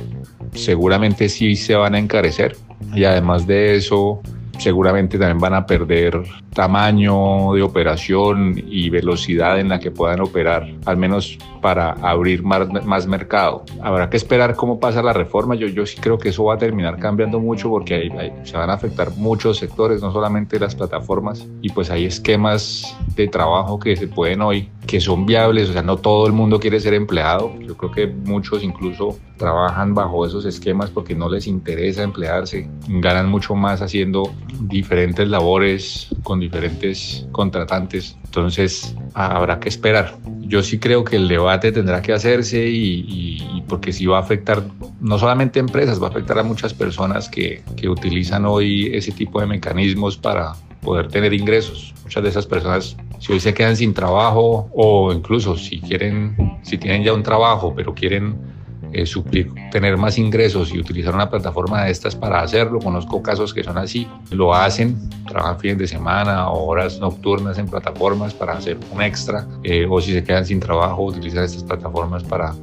seguramente 0.53 1.29
sí 1.29 1.55
se 1.55 1.75
van 1.75 1.95
a 1.95 1.99
encarecer. 1.99 2.55
Y 2.93 3.03
además 3.03 3.45
de 3.45 3.75
eso 3.75 4.21
seguramente 4.59 5.17
también 5.17 5.39
van 5.39 5.53
a 5.53 5.65
perder 5.65 6.21
tamaño 6.53 7.53
de 7.53 7.61
operación 7.61 8.55
y 8.67 8.89
velocidad 8.89 9.59
en 9.59 9.69
la 9.69 9.79
que 9.79 9.91
puedan 9.91 10.21
operar, 10.21 10.67
al 10.85 10.97
menos 10.97 11.37
para 11.61 11.91
abrir 11.93 12.43
más, 12.43 12.69
más 12.85 13.07
mercado. 13.07 13.63
Habrá 13.81 14.09
que 14.09 14.17
esperar 14.17 14.55
cómo 14.55 14.79
pasa 14.79 15.01
la 15.01 15.13
reforma. 15.13 15.55
Yo, 15.55 15.67
yo 15.67 15.85
sí 15.85 15.97
creo 15.99 16.17
que 16.17 16.29
eso 16.29 16.45
va 16.45 16.55
a 16.55 16.57
terminar 16.57 16.99
cambiando 16.99 17.39
mucho 17.39 17.69
porque 17.69 18.11
se 18.43 18.57
van 18.57 18.69
a 18.69 18.73
afectar 18.73 19.11
muchos 19.15 19.57
sectores, 19.57 20.01
no 20.01 20.11
solamente 20.11 20.59
las 20.59 20.75
plataformas, 20.75 21.45
y 21.61 21.69
pues 21.69 21.89
hay 21.89 22.05
esquemas 22.05 22.95
de 23.15 23.27
trabajo 23.27 23.79
que 23.79 23.95
se 23.95 24.07
pueden 24.07 24.41
hoy, 24.41 24.69
que 24.85 24.99
son 24.99 25.25
viables, 25.25 25.69
o 25.69 25.73
sea, 25.73 25.81
no 25.81 25.97
todo 25.97 26.27
el 26.27 26.33
mundo 26.33 26.59
quiere 26.59 26.79
ser 26.79 26.93
empleado, 26.93 27.53
yo 27.59 27.75
creo 27.77 27.91
que 27.91 28.07
muchos 28.07 28.63
incluso 28.63 29.17
trabajan 29.39 29.95
bajo 29.95 30.27
esos 30.27 30.45
esquemas 30.45 30.91
porque 30.91 31.15
no 31.15 31.27
les 31.27 31.47
interesa 31.47 32.03
emplearse, 32.03 32.69
ganan 32.87 33.27
mucho 33.27 33.55
más 33.55 33.81
haciendo 33.81 34.31
diferentes 34.61 35.27
labores 35.27 36.09
con 36.21 36.39
diferentes 36.39 37.25
contratantes, 37.31 38.15
entonces 38.25 38.95
habrá 39.15 39.59
que 39.59 39.69
esperar. 39.69 40.15
Yo 40.41 40.61
sí 40.61 40.77
creo 40.77 41.03
que 41.03 41.15
el 41.15 41.27
debate 41.27 41.71
tendrá 41.71 42.03
que 42.03 42.13
hacerse 42.13 42.67
y, 42.69 43.63
porque 43.67 43.93
sí 43.93 44.05
va 44.05 44.17
a 44.17 44.21
afectar 44.21 44.63
no 44.99 45.17
solamente 45.17 45.59
a 45.59 45.61
empresas, 45.61 46.01
va 46.01 46.07
a 46.07 46.09
afectar 46.09 46.37
a 46.37 46.43
muchas 46.43 46.73
personas 46.73 47.29
que, 47.29 47.63
que 47.75 47.89
utilizan 47.89 48.45
hoy 48.45 48.91
ese 48.93 49.11
tipo 49.11 49.39
de 49.39 49.47
mecanismos 49.47 50.17
para 50.17 50.53
poder 50.81 51.07
tener 51.07 51.33
ingresos. 51.33 51.93
Muchas 52.03 52.23
de 52.23 52.29
esas 52.29 52.45
personas, 52.45 52.97
si 53.19 53.33
hoy 53.33 53.39
se 53.39 53.53
quedan 53.53 53.75
sin 53.75 53.93
trabajo 53.93 54.69
o 54.73 55.13
incluso 55.13 55.55
si 55.55 55.79
quieren, 55.79 56.35
si 56.63 56.77
tienen 56.77 57.03
ya 57.03 57.13
un 57.13 57.23
trabajo, 57.23 57.73
pero 57.75 57.93
quieren 57.93 58.58
eh, 58.93 59.05
suplir, 59.05 59.51
tener 59.71 59.97
más 59.97 60.17
ingresos 60.17 60.73
y 60.73 60.79
utilizar 60.79 61.13
una 61.13 61.29
plataforma 61.29 61.83
de 61.85 61.91
estas 61.91 62.15
para 62.15 62.41
hacerlo. 62.41 62.79
Conozco 62.79 63.21
casos 63.21 63.53
que 63.53 63.63
son 63.63 63.77
así, 63.77 64.07
lo 64.31 64.53
hacen, 64.53 64.97
trabajan 65.27 65.59
fines 65.59 65.77
de 65.77 65.87
semana 65.87 66.49
o 66.49 66.67
horas 66.67 66.99
nocturnas 66.99 67.57
en 67.57 67.67
plataformas 67.67 68.33
para 68.33 68.53
hacer 68.53 68.77
un 68.93 69.01
extra, 69.01 69.47
eh, 69.63 69.87
o 69.89 70.01
si 70.01 70.13
se 70.13 70.23
quedan 70.23 70.45
sin 70.45 70.59
trabajo, 70.59 71.03
utilizan 71.03 71.43
estas 71.43 71.63
plataformas 71.63 72.23
para 72.23 72.53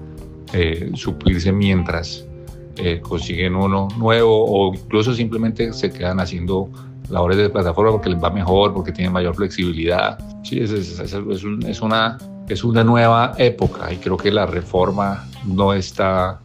eh, 0.52 0.90
suplirse 0.94 1.52
mientras 1.52 2.24
consiguen 3.00 3.56
uno 3.56 3.88
nuevo 3.96 4.44
o 4.46 4.74
incluso 4.74 5.14
simplemente 5.14 5.72
se 5.72 5.90
quedan 5.90 6.20
haciendo 6.20 6.68
labores 7.08 7.38
de 7.38 7.48
plataforma 7.48 7.92
porque 7.92 8.10
les 8.10 8.22
va 8.22 8.30
mejor, 8.30 8.72
porque 8.72 8.92
tienen 8.92 9.12
mayor 9.12 9.34
flexibilidad. 9.34 10.18
Sí, 10.42 10.60
es, 10.60 10.70
es, 10.70 11.82
una, 11.82 12.18
es 12.48 12.64
una 12.64 12.84
nueva 12.84 13.34
época 13.38 13.92
y 13.92 13.96
creo 13.96 14.16
que 14.16 14.30
la 14.30 14.46
reforma 14.46 15.26
no 15.44 15.72
está 15.72 16.40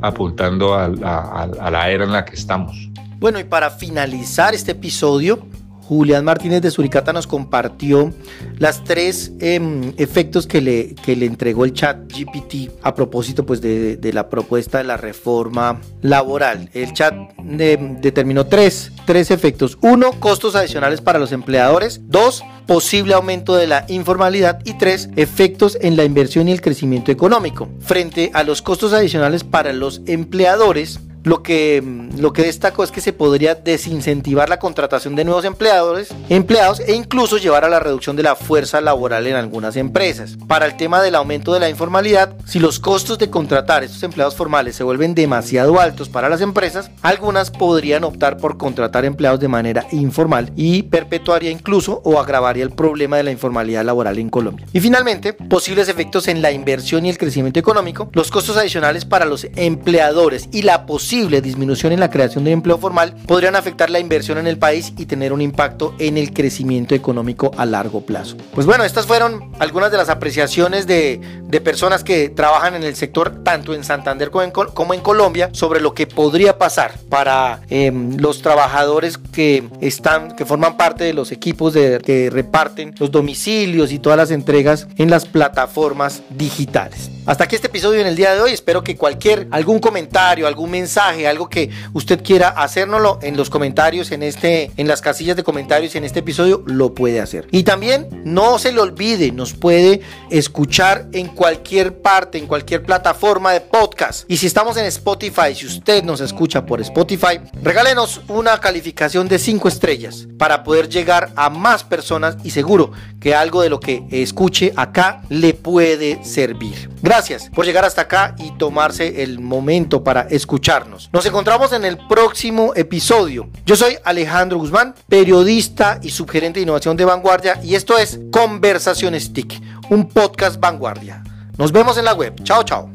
apuntando 0.00 0.74
a, 0.74 0.88
la 0.88 1.90
era 1.90 2.04
en 2.04 2.12
la 2.12 2.24
que 2.24 2.34
estamos. 2.34 2.76
Bueno, 3.18 3.38
y 3.38 3.44
para 3.44 3.70
finalizar 3.70 4.54
este 4.54 4.72
episodio, 4.72 5.46
Julián 5.82 6.24
Martínez 6.24 6.62
de 6.62 6.70
Suricata 6.70 7.12
nos 7.12 7.26
compartió 7.26 8.12
las 8.58 8.84
tres 8.84 9.32
em, 9.40 9.92
efectos 9.96 10.46
que 10.46 10.60
le, 10.60 10.94
que 10.94 11.16
le 11.16 11.26
entregó 11.26 11.64
el 11.64 11.72
chat 11.72 11.98
GPT 12.10 12.70
a 12.82 12.94
propósito 12.94 13.44
pues, 13.44 13.60
de, 13.60 13.98
la 14.12 14.28
propuesta 14.28 14.78
de 14.78 14.84
la 14.84 14.96
reforma 14.96 15.80
laboral. 16.00 16.70
El 16.72 16.92
chat 16.92 17.14
determinó 17.42 18.46
tres, 18.46 18.92
tres 19.06 19.30
efectos. 19.30 19.78
Uno, 19.82 20.12
costos 20.20 20.54
adicionales 20.54 21.00
para 21.00 21.18
los 21.18 21.32
empleadores. 21.32 22.00
Dos, 22.04 22.42
posible 22.66 23.14
aumento 23.14 23.56
de 23.56 23.66
la 23.66 23.84
informalidad 23.88 24.60
y 24.64 24.78
tres, 24.78 25.10
efectos 25.16 25.76
en 25.80 25.96
la 25.96 26.04
inversión 26.04 26.48
y 26.48 26.52
el 26.52 26.60
crecimiento 26.60 27.10
económico. 27.10 27.68
Frente 27.80 28.30
a 28.34 28.44
los 28.44 28.62
costos 28.62 28.92
adicionales 28.92 29.44
para 29.44 29.72
los 29.72 30.02
empleadores, 30.06 31.00
lo 31.24 31.42
que, 31.42 31.82
lo 32.16 32.32
que 32.32 32.42
destaco 32.42 32.82
es 32.82 32.90
que 32.90 33.00
se 33.00 33.12
podría 33.12 33.54
desincentivar 33.54 34.48
la 34.48 34.58
contratación 34.58 35.14
de 35.14 35.24
nuevos 35.24 35.44
empleadores, 35.44 36.08
empleados 36.28 36.80
e 36.80 36.94
incluso 36.94 37.38
llevar 37.38 37.64
a 37.64 37.68
la 37.68 37.80
reducción 37.80 38.16
de 38.16 38.22
la 38.22 38.34
fuerza 38.34 38.80
laboral 38.80 39.26
en 39.26 39.36
algunas 39.36 39.76
empresas. 39.76 40.36
Para 40.46 40.66
el 40.66 40.76
tema 40.76 41.00
del 41.00 41.14
aumento 41.14 41.54
de 41.54 41.60
la 41.60 41.68
informalidad, 41.68 42.34
si 42.44 42.58
los 42.58 42.80
costos 42.80 43.18
de 43.18 43.30
contratar 43.30 43.84
estos 43.84 44.02
empleados 44.02 44.34
formales 44.34 44.76
se 44.76 44.84
vuelven 44.84 45.14
demasiado 45.14 45.80
altos 45.80 46.08
para 46.08 46.28
las 46.28 46.40
empresas, 46.40 46.90
algunas 47.02 47.50
podrían 47.50 48.04
optar 48.04 48.38
por 48.38 48.56
contratar 48.56 49.04
empleados 49.04 49.40
de 49.40 49.48
manera 49.48 49.86
informal 49.92 50.52
y 50.56 50.82
perpetuaría 50.84 51.50
incluso 51.50 52.00
o 52.04 52.18
agravaría 52.18 52.64
el 52.64 52.70
problema 52.70 53.16
de 53.16 53.22
la 53.22 53.30
informalidad 53.30 53.84
laboral 53.84 54.18
en 54.18 54.30
Colombia. 54.30 54.66
Y 54.72 54.80
finalmente, 54.80 55.32
posibles 55.32 55.88
efectos 55.88 56.28
en 56.28 56.42
la 56.42 56.50
inversión 56.50 57.06
y 57.06 57.10
el 57.10 57.18
crecimiento 57.18 57.60
económico, 57.60 58.10
los 58.12 58.30
costos 58.30 58.56
adicionales 58.56 59.04
para 59.04 59.24
los 59.24 59.46
empleadores 59.54 60.48
y 60.52 60.62
la 60.62 60.84
posibilidad 60.86 61.11
disminución 61.12 61.92
en 61.92 62.00
la 62.00 62.10
creación 62.10 62.44
de 62.44 62.52
empleo 62.52 62.78
formal 62.78 63.14
podrían 63.26 63.54
afectar 63.54 63.90
la 63.90 64.00
inversión 64.00 64.38
en 64.38 64.46
el 64.46 64.58
país 64.58 64.92
y 64.96 65.06
tener 65.06 65.32
un 65.32 65.42
impacto 65.42 65.94
en 65.98 66.16
el 66.16 66.32
crecimiento 66.32 66.94
económico 66.94 67.50
a 67.56 67.66
largo 67.66 68.00
plazo. 68.06 68.36
Pues 68.54 68.66
bueno, 68.66 68.84
estas 68.84 69.06
fueron 69.06 69.52
algunas 69.58 69.90
de 69.90 69.98
las 69.98 70.08
apreciaciones 70.08 70.86
de, 70.86 71.20
de 71.44 71.60
personas 71.60 72.02
que 72.02 72.30
trabajan 72.30 72.74
en 72.74 72.82
el 72.82 72.96
sector 72.96 73.42
tanto 73.44 73.74
en 73.74 73.84
Santander 73.84 74.30
como 74.30 74.94
en, 74.94 75.00
Colombia 75.00 75.50
sobre 75.52 75.80
lo 75.80 75.94
que 75.94 76.06
podría 76.06 76.58
pasar 76.58 76.94
para 77.08 77.60
em, 77.68 78.16
los 78.18 78.40
trabajadores 78.40 79.18
que 79.18 79.64
están, 79.80 80.34
que 80.36 80.46
forman 80.46 80.76
parte 80.76 81.04
de 81.04 81.12
los 81.12 81.32
equipos 81.32 81.74
de, 81.74 82.00
que 82.04 82.30
reparten 82.30 82.94
los 82.98 83.10
domicilios 83.10 83.92
y 83.92 83.98
todas 83.98 84.16
las 84.16 84.30
entregas 84.30 84.86
en 84.96 85.10
las 85.10 85.26
plataformas 85.26 86.22
digitales. 86.30 87.10
Hasta 87.24 87.44
aquí 87.44 87.54
este 87.54 87.68
episodio 87.68 88.00
en 88.00 88.06
el 88.08 88.16
día 88.16 88.34
de 88.34 88.40
hoy. 88.40 88.52
Espero 88.52 88.82
que 88.82 88.96
cualquier, 88.96 89.46
algún 89.52 89.78
comentario, 89.78 90.46
algún 90.46 90.70
mensaje, 90.70 91.01
algo 91.10 91.48
que 91.48 91.70
usted 91.92 92.22
quiera 92.22 92.48
hacérnoslo 92.48 93.18
en 93.22 93.36
los 93.36 93.50
comentarios, 93.50 94.12
en 94.12 94.22
este, 94.22 94.70
en 94.76 94.88
las 94.88 95.00
casillas 95.00 95.36
de 95.36 95.42
comentarios 95.42 95.94
en 95.94 96.04
este 96.04 96.20
episodio, 96.20 96.62
lo 96.66 96.94
puede 96.94 97.20
hacer. 97.20 97.48
Y 97.50 97.64
también 97.64 98.08
no 98.24 98.58
se 98.58 98.72
le 98.72 98.80
olvide, 98.80 99.32
nos 99.32 99.54
puede 99.54 100.00
escuchar 100.30 101.06
en 101.12 101.28
cualquier 101.28 102.00
parte, 102.00 102.38
en 102.38 102.46
cualquier 102.46 102.82
plataforma 102.82 103.52
de 103.52 103.60
podcast. 103.60 104.24
Y 104.28 104.36
si 104.36 104.46
estamos 104.46 104.76
en 104.76 104.86
Spotify, 104.86 105.54
si 105.54 105.66
usted 105.66 106.02
nos 106.04 106.20
escucha 106.20 106.64
por 106.64 106.80
Spotify, 106.80 107.40
regálenos 107.62 108.20
una 108.28 108.58
calificación 108.58 109.28
de 109.28 109.38
5 109.38 109.68
estrellas 109.68 110.28
para 110.38 110.62
poder 110.64 110.88
llegar 110.88 111.30
a 111.36 111.50
más 111.50 111.84
personas 111.84 112.36
y 112.44 112.50
seguro 112.50 112.92
que 113.20 113.34
algo 113.34 113.62
de 113.62 113.70
lo 113.70 113.80
que 113.80 114.04
escuche 114.10 114.72
acá 114.76 115.22
le 115.28 115.54
puede 115.54 116.24
servir. 116.24 116.90
Gracias 117.02 117.50
por 117.50 117.64
llegar 117.64 117.84
hasta 117.84 118.02
acá 118.02 118.34
y 118.38 118.52
tomarse 118.52 119.22
el 119.22 119.40
momento 119.40 120.04
para 120.04 120.22
escucharnos. 120.22 120.91
Nos 121.12 121.26
encontramos 121.26 121.72
en 121.72 121.84
el 121.84 121.98
próximo 122.08 122.72
episodio. 122.74 123.48
Yo 123.64 123.76
soy 123.76 123.96
Alejandro 124.04 124.58
Guzmán, 124.58 124.94
periodista 125.08 125.98
y 126.02 126.10
subgerente 126.10 126.60
de 126.60 126.64
innovación 126.64 126.96
de 126.96 127.04
Vanguardia 127.04 127.60
y 127.62 127.74
esto 127.74 127.98
es 127.98 128.20
Conversación 128.30 129.18
Stick, 129.18 129.60
un 129.90 130.08
podcast 130.08 130.60
Vanguardia. 130.60 131.22
Nos 131.56 131.72
vemos 131.72 131.96
en 131.98 132.04
la 132.04 132.14
web. 132.14 132.34
Chao, 132.44 132.62
chao. 132.62 132.90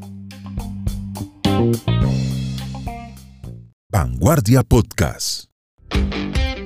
Vanguardia 3.90 4.64
Podcast. 4.64 5.46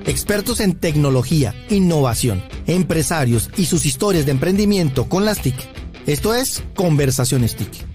Expertos 0.06 0.60
en 0.60 0.76
tecnología, 0.76 1.54
innovación, 1.70 2.44
empresarios 2.65 3.50
y 3.56 3.65
sus 3.65 3.86
historias 3.86 4.26
de 4.26 4.32
emprendimiento 4.32 5.08
con 5.08 5.24
las 5.24 5.41
TIC. 5.41 5.56
Esto 6.08 6.34
es 6.34 6.63
Conversaciones 6.76 7.56
TIC. 7.56 7.90